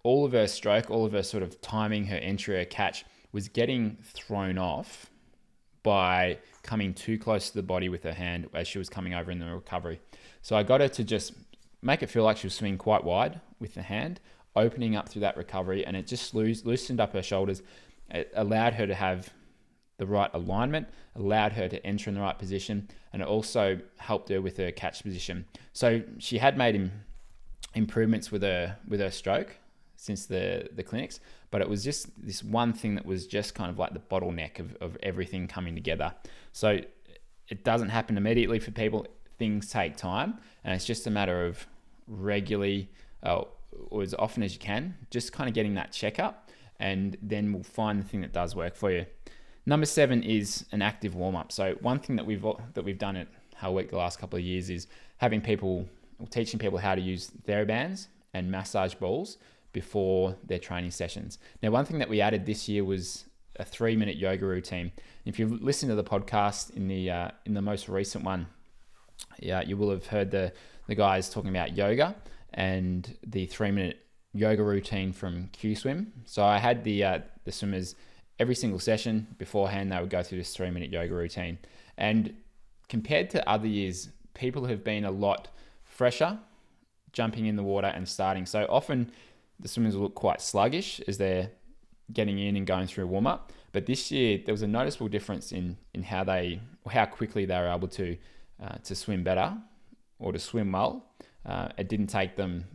All 0.04 0.26
of 0.26 0.32
her 0.34 0.48
stroke, 0.48 0.90
all 0.90 1.06
of 1.06 1.14
her 1.14 1.24
sort 1.24 1.44
of 1.44 1.62
timing, 1.62 2.06
her 2.08 2.18
entry, 2.18 2.56
her 2.58 2.66
catch 2.66 3.06
was 3.32 3.48
getting 3.48 3.98
thrown 4.02 4.58
off 4.58 5.10
by 5.82 6.38
coming 6.62 6.94
too 6.94 7.18
close 7.18 7.50
to 7.50 7.56
the 7.56 7.64
body 7.64 7.90
with 7.90 8.04
her 8.04 8.14
hand 8.14 8.48
as 8.54 8.68
she 8.68 8.78
was 8.78 8.90
coming 8.90 9.14
over 9.14 9.32
in 9.32 9.40
the 9.40 9.46
recovery. 9.46 10.00
So 10.42 10.56
I 10.56 10.64
got 10.64 10.82
her 10.82 10.88
to 10.90 11.04
just 11.04 11.34
make 11.84 12.02
it 12.04 12.10
feel 12.10 12.24
like 12.24 12.38
she 12.38 12.48
was 12.48 12.54
swimming 12.54 12.78
quite 12.78 13.04
wide 13.04 13.42
with 13.60 13.74
the 13.74 13.82
hand, 13.82 14.20
opening 14.56 14.96
up 14.96 15.10
through 15.10 15.22
that 15.22 15.38
recovery, 15.38 15.86
and 15.86 15.96
it 15.96 16.08
just 16.08 16.34
loosened 16.34 17.00
up 17.00 17.14
her 17.14 17.24
shoulders. 17.24 17.62
It 18.10 18.32
allowed 18.36 18.74
her 18.76 18.88
to 18.88 18.96
have 18.96 19.34
the 19.98 20.06
right 20.06 20.30
alignment, 20.34 20.88
allowed 21.16 21.54
her 21.54 21.68
to 21.68 21.86
enter 21.86 22.10
in 22.10 22.16
the 22.16 22.22
right 22.22 22.38
position, 22.38 22.88
and 23.12 23.22
it 23.22 23.28
also 23.28 23.80
helped 23.98 24.30
her 24.30 24.42
with 24.42 24.58
her 24.58 24.72
catch 24.72 25.04
position. 25.04 25.46
So 25.74 26.02
she 26.18 26.38
had 26.38 26.58
made 26.58 26.92
improvements 27.76 28.32
with 28.32 28.44
her 28.44 28.78
with 28.88 29.00
her 29.00 29.12
stroke 29.12 29.56
since 29.96 30.26
the 30.26 30.70
the 30.76 30.84
clinics, 30.84 31.20
but 31.52 31.62
it 31.62 31.70
was 31.70 31.84
just 31.84 32.10
this 32.24 32.44
one 32.44 32.74
thing 32.74 32.96
that 32.96 33.06
was 33.06 33.28
just 33.28 33.56
kind 33.56 33.70
of 33.70 33.80
like 33.80 33.94
the 33.94 34.00
bottleneck 34.00 34.60
of, 34.60 34.76
of 34.82 34.98
everything 35.04 35.48
coming 35.48 35.76
together. 35.76 36.14
So 36.52 36.80
it 37.50 37.64
doesn't 37.64 37.90
happen 37.90 38.18
immediately 38.18 38.60
for 38.60 38.72
people. 38.72 39.08
Things 39.38 39.70
take 39.70 39.98
time, 39.98 40.40
and 40.64 40.74
it's 40.76 40.86
just 40.86 41.08
a 41.08 41.10
matter 41.10 41.46
of 41.46 41.66
regularly 42.08 42.90
uh, 43.24 43.44
or 43.90 44.02
as 44.02 44.14
often 44.16 44.44
as 44.44 44.54
you 44.54 44.60
can, 44.60 44.96
just 45.10 45.32
kind 45.34 45.48
of 45.48 45.54
getting 45.54 45.76
that 45.76 45.92
checkup, 45.92 46.50
and 46.80 47.18
then 47.22 47.54
we'll 47.54 47.64
find 47.64 48.00
the 48.00 48.08
thing 48.08 48.22
that 48.22 48.34
does 48.34 48.56
work 48.56 48.76
for 48.76 48.92
you. 48.92 49.06
Number 49.66 49.86
seven 49.86 50.24
is 50.24 50.66
an 50.72 50.82
active 50.82 51.16
warm 51.16 51.36
up. 51.36 51.52
So 51.52 51.76
one 51.82 52.00
thing 52.00 52.16
that 52.18 52.26
we've 52.26 52.46
that 52.74 52.84
we've 52.84 52.98
done 52.98 53.16
at 53.16 53.28
Hell 53.56 53.74
Week 53.74 53.90
the 53.90 53.98
last 53.98 54.20
couple 54.20 54.38
of 54.38 54.44
years 54.44 54.70
is 54.70 54.88
having 55.18 55.42
people 55.42 55.88
teaching 56.30 56.60
people 56.60 56.78
how 56.78 56.96
to 56.96 57.02
use 57.02 57.32
therabands 57.48 58.08
and 58.34 58.52
massage 58.52 58.94
balls 58.96 59.38
before 59.72 60.36
their 60.46 60.60
training 60.60 60.92
sessions. 60.92 61.40
Now, 61.62 61.72
one 61.72 61.86
thing 61.86 62.00
that 62.00 62.10
we 62.10 62.22
added 62.22 62.46
this 62.46 62.68
year 62.70 62.84
was 62.84 63.26
a 63.56 63.64
three 63.64 63.96
minute 63.96 64.18
yoga 64.18 64.46
routine. 64.46 64.92
If 65.26 65.40
you 65.40 65.48
listen 65.48 65.90
to 65.90 65.96
the 65.96 66.04
podcast 66.04 66.72
in 66.76 66.88
the 66.88 67.10
uh, 67.10 67.32
in 67.46 67.54
the 67.54 67.62
most 67.62 67.88
recent 67.88 68.24
one, 68.24 68.48
yeah, 69.40 69.62
you 69.62 69.78
will 69.78 69.92
have 69.92 70.08
heard 70.08 70.32
the 70.32 70.52
the 70.88 70.96
guys 70.96 71.30
talking 71.30 71.50
about 71.50 71.76
yoga 71.76 72.16
and 72.54 73.18
the 73.26 73.46
three 73.46 73.72
minute 73.72 74.06
yoga 74.34 74.64
routine 74.64 75.14
from 75.14 75.48
Q 75.54 75.76
Swim. 75.76 76.12
So 76.26 76.44
I 76.44 76.58
had 76.58 76.84
the 76.84 77.04
uh, 77.04 77.20
the 77.46 77.52
swimmers 77.52 77.96
every 78.40 78.56
single 78.56 78.80
session 78.80 79.28
beforehand. 79.38 79.92
They 79.92 80.00
would 80.00 80.10
go 80.10 80.24
through 80.24 80.40
this 80.40 80.56
three 80.56 80.70
minute 80.70 80.92
yoga 80.92 81.14
routine, 81.14 81.58
and 81.98 82.34
compared 82.90 83.30
to 83.32 83.50
other 83.50 83.68
years, 83.68 84.10
people 84.34 84.66
have 84.66 84.84
been 84.84 85.06
a 85.06 85.12
lot 85.12 85.50
fresher 85.84 86.40
jumping 87.12 87.46
in 87.46 87.56
the 87.56 87.64
water 87.64 87.88
and 87.88 88.08
starting. 88.10 88.46
So 88.46 88.66
often 88.70 89.12
the 89.60 89.68
swimmers 89.68 89.96
look 89.96 90.16
quite 90.16 90.42
sluggish 90.42 91.00
as 91.08 91.20
they're 91.20 91.52
getting 92.12 92.40
in 92.40 92.56
and 92.56 92.66
going 92.66 92.88
through 92.88 93.04
a 93.06 93.08
warm 93.08 93.28
up. 93.28 93.52
But 93.72 93.86
this 93.86 94.12
year 94.12 94.40
there 94.44 94.54
was 94.54 94.64
a 94.64 94.68
noticeable 94.68 95.08
difference 95.08 95.52
in 95.52 95.78
in 95.94 96.04
how 96.04 96.24
they 96.24 96.60
how 96.90 97.06
quickly 97.06 97.46
they 97.46 97.58
were 97.58 97.70
able 97.70 97.88
to 97.90 98.18
uh, 98.62 98.76
to 98.84 98.96
swim 98.96 99.24
better 99.24 99.58
or 100.24 100.32
to 100.32 100.40
swim 100.40 100.72
well. 100.72 101.06
Uh, 101.46 101.68
it 101.78 101.90
didn't 101.90 102.08
take 102.08 102.36
them 102.36 102.66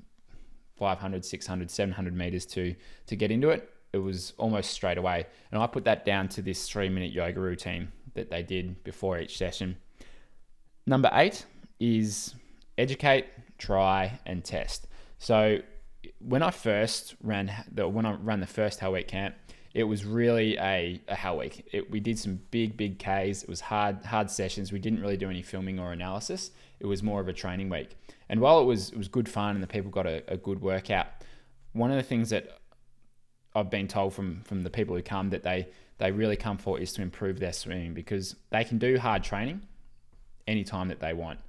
500, 0.77 1.25
600, 1.25 1.71
700 1.71 2.15
meters 2.15 2.47
to 2.47 2.75
to 3.07 3.17
get 3.17 3.31
into 3.31 3.49
it. 3.51 3.71
It 3.93 3.99
was 3.99 4.35
almost 4.37 4.71
straight 4.71 4.99
away. 4.99 5.27
And 5.51 5.61
I 5.61 5.67
put 5.67 5.85
that 5.85 6.05
down 6.05 6.29
to 6.29 6.43
this 6.43 6.69
three 6.69 6.89
minute 6.89 7.13
yoga 7.13 7.41
routine 7.41 7.89
that 8.15 8.31
they 8.31 8.43
did 8.43 8.85
before 8.85 9.19
each 9.19 9.37
session. 9.39 9.77
Number 10.87 11.11
eight 11.15 11.47
is 11.81 12.35
educate, 12.77 13.27
try, 13.59 14.21
and 14.27 14.45
test. 14.45 14.87
So 15.19 15.59
when 16.21 16.43
I 16.43 16.51
first 16.51 17.17
ran 17.23 17.53
the 17.73 17.89
when 17.89 18.07
I 18.07 18.13
ran 18.15 18.41
the 18.41 18.47
first 18.47 18.79
Hell 18.81 18.93
Week 18.93 19.09
camp, 19.09 19.35
it 19.75 19.85
was 19.85 20.05
really 20.05 20.57
a, 20.59 21.01
a 21.09 21.15
Hell 21.15 21.39
Week. 21.39 21.67
It, 21.73 21.91
we 21.91 22.01
did 22.01 22.19
some 22.19 22.41
big 22.51 22.77
big 22.77 22.99
Ks. 22.99 23.43
It 23.43 23.49
was 23.49 23.61
hard 23.61 24.05
hard 24.05 24.31
sessions. 24.31 24.71
We 24.73 24.79
didn't 24.79 25.01
really 25.01 25.17
do 25.17 25.31
any 25.31 25.43
filming 25.43 25.79
or 25.79 25.93
analysis. 25.93 26.51
It 26.81 26.87
was 26.87 27.03
more 27.03 27.21
of 27.21 27.29
a 27.29 27.33
training 27.33 27.69
week. 27.69 27.97
And 28.29 28.41
while 28.41 28.61
it 28.61 28.65
was 28.65 28.91
it 28.91 28.97
was 28.97 29.09
good 29.09 29.29
fun 29.29 29.55
and 29.55 29.63
the 29.63 29.69
people 29.69 29.91
got 29.91 30.07
a, 30.07 30.23
a 30.29 30.37
good 30.37 30.61
workout, 30.61 31.07
one 31.73 31.91
of 31.91 31.97
the 31.97 32.03
things 32.03 32.31
that 32.31 32.59
I've 33.55 33.71
been 33.71 33.89
told 33.89 34.15
from 34.15 34.43
from 34.45 34.63
the 34.63 34.71
people 34.71 34.95
who 34.95 35.03
come 35.03 35.31
that 35.31 35.43
they 35.43 35.69
they 35.99 36.13
really 36.13 36.37
come 36.37 36.59
for 36.59 36.79
is 36.79 36.93
to 36.95 37.03
improve 37.03 37.41
their 37.41 37.53
swimming 37.53 37.95
because 37.95 38.37
they 38.51 38.65
can 38.65 38.79
do 38.79 38.99
hard 38.99 39.25
training 39.25 39.63
anytime 40.47 40.89
that 40.89 41.01
they 41.01 41.13
want. 41.13 41.41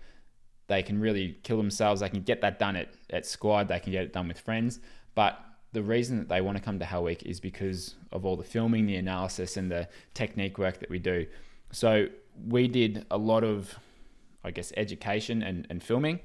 They 0.67 0.83
can 0.83 0.99
really 0.99 1.37
kill 1.43 1.57
themselves. 1.57 2.01
They 2.01 2.09
can 2.09 2.21
get 2.21 2.41
that 2.41 2.59
done 2.59 2.75
at, 2.75 2.89
at 3.09 3.25
squad. 3.25 3.67
They 3.67 3.79
can 3.79 3.91
get 3.91 4.03
it 4.03 4.13
done 4.13 4.27
with 4.27 4.39
friends. 4.39 4.79
But 5.15 5.39
the 5.71 5.81
reason 5.81 6.17
that 6.19 6.29
they 6.29 6.41
want 6.41 6.57
to 6.57 6.63
come 6.63 6.79
to 6.79 6.85
Hell 6.85 7.03
Week 7.03 7.23
is 7.23 7.39
because 7.39 7.95
of 8.11 8.25
all 8.25 8.35
the 8.35 8.43
filming, 8.43 8.85
the 8.85 8.95
analysis, 8.95 9.57
and 9.57 9.71
the 9.71 9.87
technique 10.13 10.57
work 10.57 10.79
that 10.79 10.89
we 10.89 10.99
do. 10.99 11.25
So 11.71 12.07
we 12.47 12.67
did 12.67 13.05
a 13.11 13.17
lot 13.17 13.43
of, 13.43 13.77
I 14.43 14.51
guess, 14.51 14.71
education 14.77 15.41
and, 15.41 15.67
and 15.69 15.83
filming, 15.83 16.19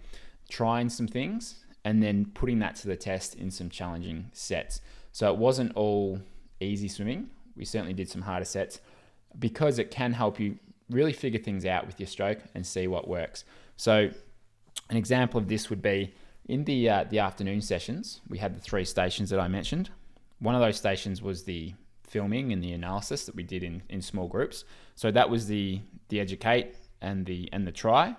trying 0.49 0.89
some 0.89 1.09
things, 1.09 1.65
and 1.85 2.03
then 2.03 2.27
putting 2.35 2.59
that 2.61 2.77
to 2.77 2.89
the 2.89 2.97
test 2.97 3.35
in 3.35 3.51
some 3.51 3.69
challenging 3.69 4.31
sets. 4.33 4.81
So 5.13 5.33
it 5.33 5.39
wasn't 5.39 5.77
all 5.77 6.21
easy 6.61 6.89
swimming. 6.89 7.31
We 7.57 7.65
certainly 7.65 7.95
did 7.95 8.09
some 8.09 8.23
harder 8.23 8.45
sets 8.45 8.81
because 9.39 9.79
it 9.79 9.91
can 9.91 10.13
help 10.13 10.41
you 10.41 10.59
really 10.91 11.13
figure 11.13 11.41
things 11.41 11.65
out 11.65 11.87
with 11.87 11.99
your 11.99 12.07
stroke 12.07 12.39
and 12.55 12.67
see 12.67 12.87
what 12.87 13.09
works. 13.09 13.45
So 13.77 14.11
an 14.91 14.97
example 14.97 15.39
of 15.39 15.49
this 15.49 15.71
would 15.71 15.83
be 15.83 16.15
in 16.47 16.65
the 16.65 16.89
uh, 16.89 17.05
the 17.05 17.19
afternoon 17.19 17.61
sessions. 17.61 18.21
We 18.29 18.39
had 18.39 18.55
the 18.55 18.61
three 18.61 18.85
stations 18.85 19.31
that 19.31 19.41
I 19.41 19.49
mentioned. 19.49 19.91
One 20.41 20.55
of 20.55 20.61
those 20.61 20.77
stations 20.77 21.23
was 21.23 21.45
the 21.45 21.75
filming 22.07 22.53
and 22.53 22.63
the 22.63 22.73
analysis 22.73 23.25
that 23.27 23.35
we 23.35 23.43
did 23.43 23.63
in, 23.63 23.83
in 23.89 24.03
small 24.03 24.29
groups. 24.29 24.65
So 24.95 25.11
that 25.11 25.31
was 25.31 25.47
the 25.47 25.81
the 26.09 26.21
educate 26.21 26.77
and 27.05 27.27
the 27.27 27.49
and 27.53 27.67
the 27.67 27.73
try 27.73 28.17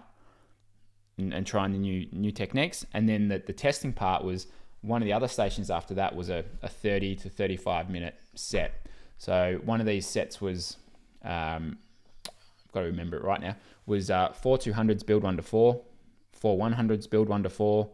and, 1.18 1.34
and 1.34 1.46
trying 1.46 1.72
the 1.72 1.78
new 1.78 2.08
new 2.12 2.32
techniques. 2.32 2.86
And 2.94 3.10
then 3.10 3.28
the, 3.28 3.40
the 3.40 3.54
testing 3.54 3.92
part 3.92 4.24
was 4.24 4.48
one 4.82 5.02
of 5.02 5.06
the 5.06 5.14
other 5.14 5.28
stations 5.28 5.70
after 5.70 5.96
that 5.96 6.16
was 6.16 6.30
a, 6.30 6.46
a 6.62 6.70
30 6.70 7.16
to 7.18 7.30
35 7.30 7.90
minute 7.90 8.16
set. 8.36 8.88
So 9.18 9.60
one 9.66 9.82
of 9.82 9.88
these 9.88 10.06
sets 10.06 10.40
was 10.40 10.78
um, 11.24 11.80
I've 12.28 12.72
got 12.72 12.82
to 12.82 12.86
remember 12.88 13.18
it 13.18 13.24
right 13.24 13.42
now 13.42 13.56
was 13.86 14.10
uh, 14.10 14.32
four 14.34 14.58
200s 14.58 15.06
build 15.06 15.24
one 15.24 15.38
to 15.38 15.44
four, 15.44 15.82
four 16.32 16.58
100s 16.58 17.10
build 17.10 17.30
one 17.30 17.44
to 17.44 17.50
four, 17.50 17.90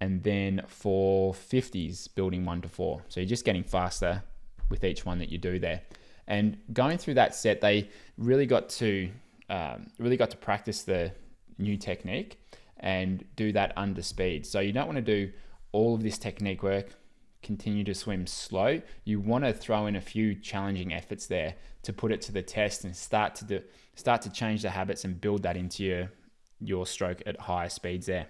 and 0.00 0.22
then 0.22 0.62
for 0.66 1.32
50s 1.32 2.08
building 2.14 2.44
one 2.44 2.62
to 2.62 2.68
four. 2.68 3.02
So 3.08 3.20
you're 3.20 3.28
just 3.28 3.44
getting 3.44 3.64
faster 3.64 4.22
with 4.70 4.84
each 4.84 5.04
one 5.04 5.18
that 5.18 5.30
you 5.30 5.38
do 5.38 5.58
there. 5.58 5.82
And 6.26 6.58
going 6.72 6.98
through 6.98 7.14
that 7.14 7.34
set, 7.34 7.60
they 7.60 7.88
really 8.16 8.46
got 8.46 8.68
to 8.70 9.10
um, 9.48 9.86
really 9.98 10.16
got 10.16 10.30
to 10.30 10.36
practice 10.36 10.82
the 10.82 11.12
new 11.58 11.76
technique 11.76 12.40
and 12.80 13.24
do 13.36 13.52
that 13.52 13.72
under 13.76 14.02
speed. 14.02 14.46
So 14.46 14.60
you 14.60 14.72
don't 14.72 14.86
want 14.86 14.96
to 14.96 15.02
do 15.02 15.32
all 15.72 15.94
of 15.94 16.02
this 16.02 16.18
technique 16.18 16.62
work, 16.62 16.94
continue 17.42 17.84
to 17.84 17.94
swim 17.94 18.26
slow. 18.26 18.80
You 19.04 19.20
want 19.20 19.44
to 19.44 19.52
throw 19.52 19.86
in 19.86 19.96
a 19.96 20.00
few 20.00 20.34
challenging 20.34 20.92
efforts 20.92 21.26
there 21.26 21.54
to 21.82 21.92
put 21.92 22.12
it 22.12 22.20
to 22.22 22.32
the 22.32 22.42
test 22.42 22.84
and 22.84 22.94
start 22.94 23.34
to 23.36 23.44
do, 23.44 23.60
start 23.94 24.22
to 24.22 24.30
change 24.30 24.62
the 24.62 24.70
habits 24.70 25.04
and 25.04 25.20
build 25.20 25.42
that 25.42 25.56
into 25.56 25.84
your 25.84 26.12
your 26.60 26.86
stroke 26.86 27.22
at 27.24 27.38
higher 27.40 27.68
speeds 27.68 28.06
there. 28.06 28.26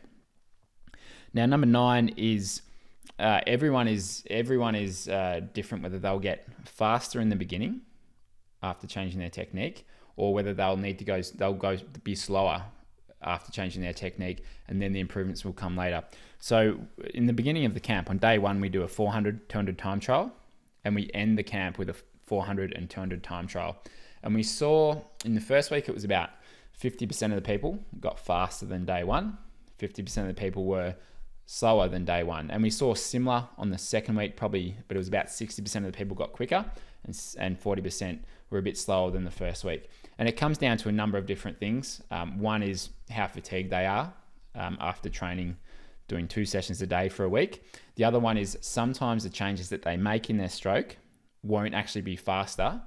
Now, 1.33 1.47
number 1.47 1.67
nine 1.67 2.11
is 2.17 2.63
uh, 3.19 3.41
everyone 3.47 3.89
is 3.89 4.25
everyone 4.31 4.75
is 4.75 5.09
uh, 5.09 5.41
different. 5.53 5.83
Whether 5.83 5.99
they'll 5.99 6.19
get 6.19 6.47
faster 6.65 7.21
in 7.21 7.29
the 7.29 7.37
beginning 7.37 7.83
after 8.63 8.87
changing 8.87 9.21
their 9.21 9.31
technique, 9.31 9.87
or 10.19 10.35
whether 10.35 10.53
they'll 10.53 10.77
need 10.77 10.99
to 10.99 11.05
go 11.05 11.23
they'll 11.23 11.55
go 11.55 11.79
be 12.03 12.15
slower 12.15 12.65
after 13.23 13.51
changing 13.51 13.83
their 13.83 13.93
technique, 13.93 14.45
and 14.69 14.81
then 14.83 14.93
the 14.93 15.01
improvements 15.01 15.45
will 15.45 15.53
come 15.53 15.77
later. 15.77 16.03
So, 16.39 16.81
in 17.15 17.27
the 17.27 17.33
beginning 17.33 17.65
of 17.65 17.75
the 17.75 17.81
camp, 17.81 18.11
on 18.11 18.19
day 18.19 18.39
one, 18.39 18.61
we 18.61 18.69
do 18.69 18.83
a 18.83 18.89
400 18.89 19.49
200 19.49 19.79
time 19.79 20.01
trial, 20.01 20.33
and 20.85 20.95
we 20.95 21.11
end 21.15 21.39
the 21.39 21.43
camp 21.43 21.79
with 21.79 21.89
a 21.89 21.97
400 22.27 22.75
and 22.75 22.91
200 22.91 23.23
time 23.23 23.47
trial. 23.47 23.79
And 24.23 24.35
we 24.35 24.43
saw 24.43 25.01
in 25.25 25.35
the 25.35 25.41
first 25.41 25.71
week 25.71 25.89
it 25.89 25.95
was 25.95 26.05
about 26.05 26.31
50% 26.81 27.23
of 27.31 27.37
the 27.37 27.43
people 27.43 27.79
got 28.01 28.19
faster 28.19 28.67
than 28.67 28.85
day 28.85 29.05
one, 29.05 29.39
50% 29.81 30.19
of 30.19 30.27
the 30.27 30.35
people 30.35 30.65
were 30.65 30.95
slower 31.47 31.89
than 31.89 32.05
day 32.05 32.23
one. 32.23 32.51
And 32.51 32.63
we 32.63 32.71
saw 32.71 32.95
similar 32.95 33.49
on 33.57 33.71
the 33.71 33.79
second 33.79 34.17
week, 34.17 34.37
probably, 34.37 34.77
but 34.87 34.97
it 34.97 34.99
was 34.99 35.09
about 35.09 35.27
60% 35.27 35.77
of 35.77 35.85
the 35.85 35.93
people 35.93 36.15
got 36.15 36.33
quicker 36.33 36.65
and, 37.05 37.21
and 37.39 37.61
40% 37.61 38.19
were 38.51 38.59
a 38.59 38.63
bit 38.63 38.77
slower 38.77 39.11
than 39.11 39.25
the 39.25 39.31
first 39.31 39.65
week. 39.65 39.89
And 40.19 40.29
it 40.29 40.37
comes 40.37 40.59
down 40.59 40.77
to 40.79 40.89
a 40.89 40.93
number 40.93 41.17
of 41.17 41.27
different 41.27 41.59
things. 41.59 42.03
Um, 42.11 42.41
one 42.41 42.63
is 42.63 42.91
how 43.11 43.29
fatigued 43.29 43.71
they 43.71 43.87
are 43.87 44.13
um, 44.55 44.77
after 44.81 45.09
training, 45.09 45.57
doing 46.09 46.27
two 46.27 46.45
sessions 46.45 46.83
a 46.83 46.87
day 46.87 47.09
for 47.09 47.25
a 47.25 47.29
week. 47.29 47.63
The 47.95 48.05
other 48.05 48.19
one 48.19 48.37
is 48.37 48.59
sometimes 48.61 49.23
the 49.23 49.31
changes 49.31 49.69
that 49.69 49.83
they 49.83 49.97
make 49.97 50.29
in 50.29 50.37
their 50.37 50.49
stroke 50.49 50.97
won't 51.43 51.75
actually 51.75 52.03
be 52.03 52.17
faster 52.17 52.81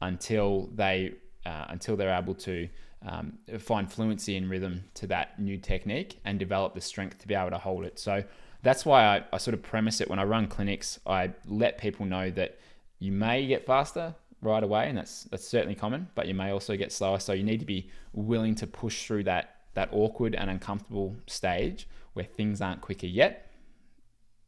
until 0.00 0.70
they 0.74 1.14
uh, 1.44 1.66
until 1.68 1.96
they're 1.96 2.16
able 2.16 2.34
to 2.34 2.68
um, 3.06 3.38
find 3.58 3.90
fluency 3.90 4.36
and 4.36 4.50
rhythm 4.50 4.84
to 4.94 5.06
that 5.06 5.38
new 5.38 5.56
technique 5.56 6.18
and 6.24 6.38
develop 6.38 6.74
the 6.74 6.80
strength 6.80 7.18
to 7.18 7.28
be 7.28 7.34
able 7.34 7.50
to 7.50 7.58
hold 7.58 7.84
it. 7.84 7.98
So 7.98 8.24
that's 8.62 8.84
why 8.84 9.04
I, 9.04 9.24
I 9.32 9.38
sort 9.38 9.54
of 9.54 9.62
premise 9.62 10.00
it 10.00 10.10
when 10.10 10.18
I 10.18 10.24
run 10.24 10.48
clinics. 10.48 10.98
I 11.06 11.30
let 11.46 11.78
people 11.78 12.06
know 12.06 12.30
that 12.32 12.58
you 12.98 13.12
may 13.12 13.46
get 13.46 13.66
faster 13.66 14.14
right 14.40 14.62
away, 14.62 14.88
and 14.88 14.96
that's 14.96 15.24
that's 15.24 15.46
certainly 15.46 15.74
common, 15.74 16.08
but 16.14 16.26
you 16.26 16.34
may 16.34 16.50
also 16.50 16.76
get 16.76 16.92
slower. 16.92 17.18
So 17.18 17.32
you 17.32 17.44
need 17.44 17.60
to 17.60 17.66
be 17.66 17.90
willing 18.12 18.54
to 18.56 18.66
push 18.66 19.06
through 19.06 19.24
that 19.24 19.56
that 19.74 19.88
awkward 19.92 20.34
and 20.34 20.50
uncomfortable 20.50 21.16
stage 21.26 21.88
where 22.14 22.24
things 22.24 22.60
aren't 22.60 22.80
quicker 22.80 23.06
yet, 23.06 23.52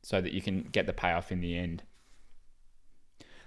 so 0.03 0.20
that 0.20 0.33
you 0.33 0.42
can 0.42 0.62
get 0.72 0.87
the 0.87 0.92
payoff 0.92 1.31
in 1.31 1.40
the 1.40 1.57
end. 1.57 1.83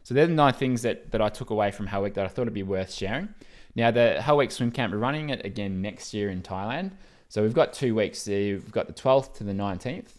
So 0.03 0.13
they're 0.13 0.27
the 0.27 0.33
nine 0.33 0.53
things 0.53 0.81
that, 0.81 1.11
that 1.11 1.21
I 1.21 1.29
took 1.29 1.49
away 1.49 1.71
from 1.71 1.87
Hell 1.87 2.03
Week 2.03 2.13
that 2.15 2.25
I 2.25 2.27
thought 2.27 2.45
would 2.45 2.53
be 2.53 2.63
worth 2.63 2.91
sharing. 2.91 3.29
Now, 3.75 3.89
the 3.89 4.21
Hell 4.21 4.37
Week 4.37 4.51
Swim 4.51 4.69
Camp, 4.69 4.91
we're 4.91 4.99
running 4.99 5.29
it 5.29 5.45
again 5.45 5.81
next 5.81 6.13
year 6.13 6.29
in 6.29 6.41
Thailand. 6.41 6.91
So 7.29 7.41
we've 7.41 7.53
got 7.53 7.73
two 7.73 7.95
weeks. 7.95 8.27
We've 8.27 8.69
got 8.69 8.87
the 8.87 8.93
12th 8.93 9.33
to 9.35 9.43
the 9.43 9.53
19th 9.53 10.09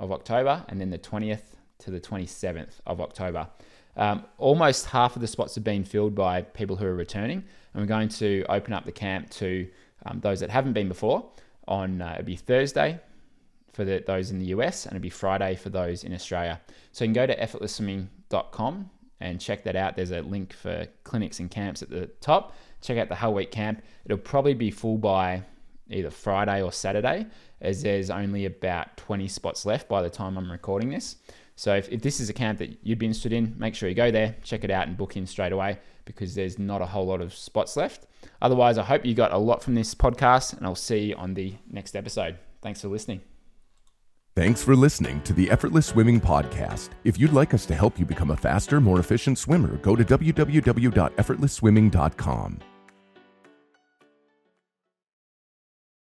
of 0.00 0.10
October, 0.10 0.64
and 0.68 0.80
then 0.80 0.90
the 0.90 0.98
20th 0.98 1.42
to 1.80 1.90
the 1.90 2.00
27th 2.00 2.80
of 2.86 3.00
October. 3.00 3.48
Um, 3.96 4.24
almost 4.38 4.86
half 4.86 5.16
of 5.16 5.22
the 5.22 5.26
spots 5.26 5.54
have 5.54 5.64
been 5.64 5.84
filled 5.84 6.14
by 6.14 6.42
people 6.42 6.76
who 6.76 6.86
are 6.86 6.94
returning, 6.94 7.44
and 7.72 7.82
we're 7.82 7.86
going 7.86 8.08
to 8.10 8.44
open 8.48 8.72
up 8.72 8.84
the 8.84 8.92
camp 8.92 9.30
to 9.30 9.68
um, 10.04 10.20
those 10.20 10.40
that 10.40 10.50
haven't 10.50 10.74
been 10.74 10.88
before. 10.88 11.30
On 11.68 12.00
uh, 12.00 12.12
it'll 12.14 12.26
be 12.26 12.36
Thursday 12.36 13.00
for 13.72 13.84
the, 13.84 14.02
those 14.06 14.30
in 14.30 14.38
the 14.38 14.46
US, 14.46 14.86
and 14.86 14.94
it'll 14.94 15.02
be 15.02 15.10
Friday 15.10 15.56
for 15.56 15.70
those 15.70 16.04
in 16.04 16.12
Australia. 16.12 16.60
So 16.92 17.04
you 17.04 17.08
can 17.08 17.14
go 17.14 17.26
to 17.26 17.36
effortlessswimming.com 17.36 18.90
and 19.20 19.40
check 19.40 19.64
that 19.64 19.76
out. 19.76 19.96
There's 19.96 20.10
a 20.12 20.20
link 20.20 20.52
for 20.52 20.86
clinics 21.04 21.40
and 21.40 21.50
camps 21.50 21.82
at 21.82 21.90
the 21.90 22.06
top 22.20 22.54
check 22.86 22.98
out 22.98 23.08
the 23.08 23.14
Hell 23.14 23.34
Week 23.34 23.50
camp. 23.50 23.82
It'll 24.04 24.18
probably 24.18 24.54
be 24.54 24.70
full 24.70 24.98
by 24.98 25.42
either 25.90 26.10
Friday 26.10 26.62
or 26.62 26.72
Saturday, 26.72 27.26
as 27.60 27.82
there's 27.82 28.10
only 28.10 28.44
about 28.44 28.96
20 28.96 29.28
spots 29.28 29.64
left 29.64 29.88
by 29.88 30.02
the 30.02 30.10
time 30.10 30.36
I'm 30.36 30.50
recording 30.50 30.90
this. 30.90 31.16
So 31.56 31.74
if, 31.74 31.90
if 31.90 32.02
this 32.02 32.20
is 32.20 32.28
a 32.28 32.34
camp 32.34 32.58
that 32.58 32.76
you'd 32.82 32.98
be 32.98 33.06
interested 33.06 33.32
in, 33.32 33.54
make 33.58 33.74
sure 33.74 33.88
you 33.88 33.94
go 33.94 34.10
there, 34.10 34.36
check 34.42 34.62
it 34.62 34.70
out, 34.70 34.86
and 34.86 34.96
book 34.96 35.16
in 35.16 35.26
straight 35.26 35.52
away 35.52 35.78
because 36.04 36.34
there's 36.34 36.58
not 36.58 36.82
a 36.82 36.86
whole 36.86 37.06
lot 37.06 37.20
of 37.20 37.34
spots 37.34 37.76
left. 37.76 38.06
Otherwise, 38.40 38.78
I 38.78 38.84
hope 38.84 39.04
you 39.04 39.14
got 39.14 39.32
a 39.32 39.38
lot 39.38 39.62
from 39.62 39.74
this 39.74 39.94
podcast, 39.94 40.56
and 40.56 40.66
I'll 40.66 40.74
see 40.74 41.06
you 41.06 41.16
on 41.16 41.34
the 41.34 41.54
next 41.70 41.96
episode. 41.96 42.38
Thanks 42.62 42.82
for 42.82 42.88
listening. 42.88 43.22
Thanks 44.36 44.62
for 44.62 44.76
listening 44.76 45.22
to 45.22 45.32
the 45.32 45.50
Effortless 45.50 45.86
Swimming 45.86 46.20
Podcast. 46.20 46.90
If 47.04 47.18
you'd 47.18 47.32
like 47.32 47.54
us 47.54 47.64
to 47.66 47.74
help 47.74 47.98
you 47.98 48.04
become 48.04 48.32
a 48.32 48.36
faster, 48.36 48.82
more 48.82 49.00
efficient 49.00 49.38
swimmer, 49.38 49.78
go 49.78 49.96
to 49.96 50.04
www.effortlessswimming.com. 50.04 52.75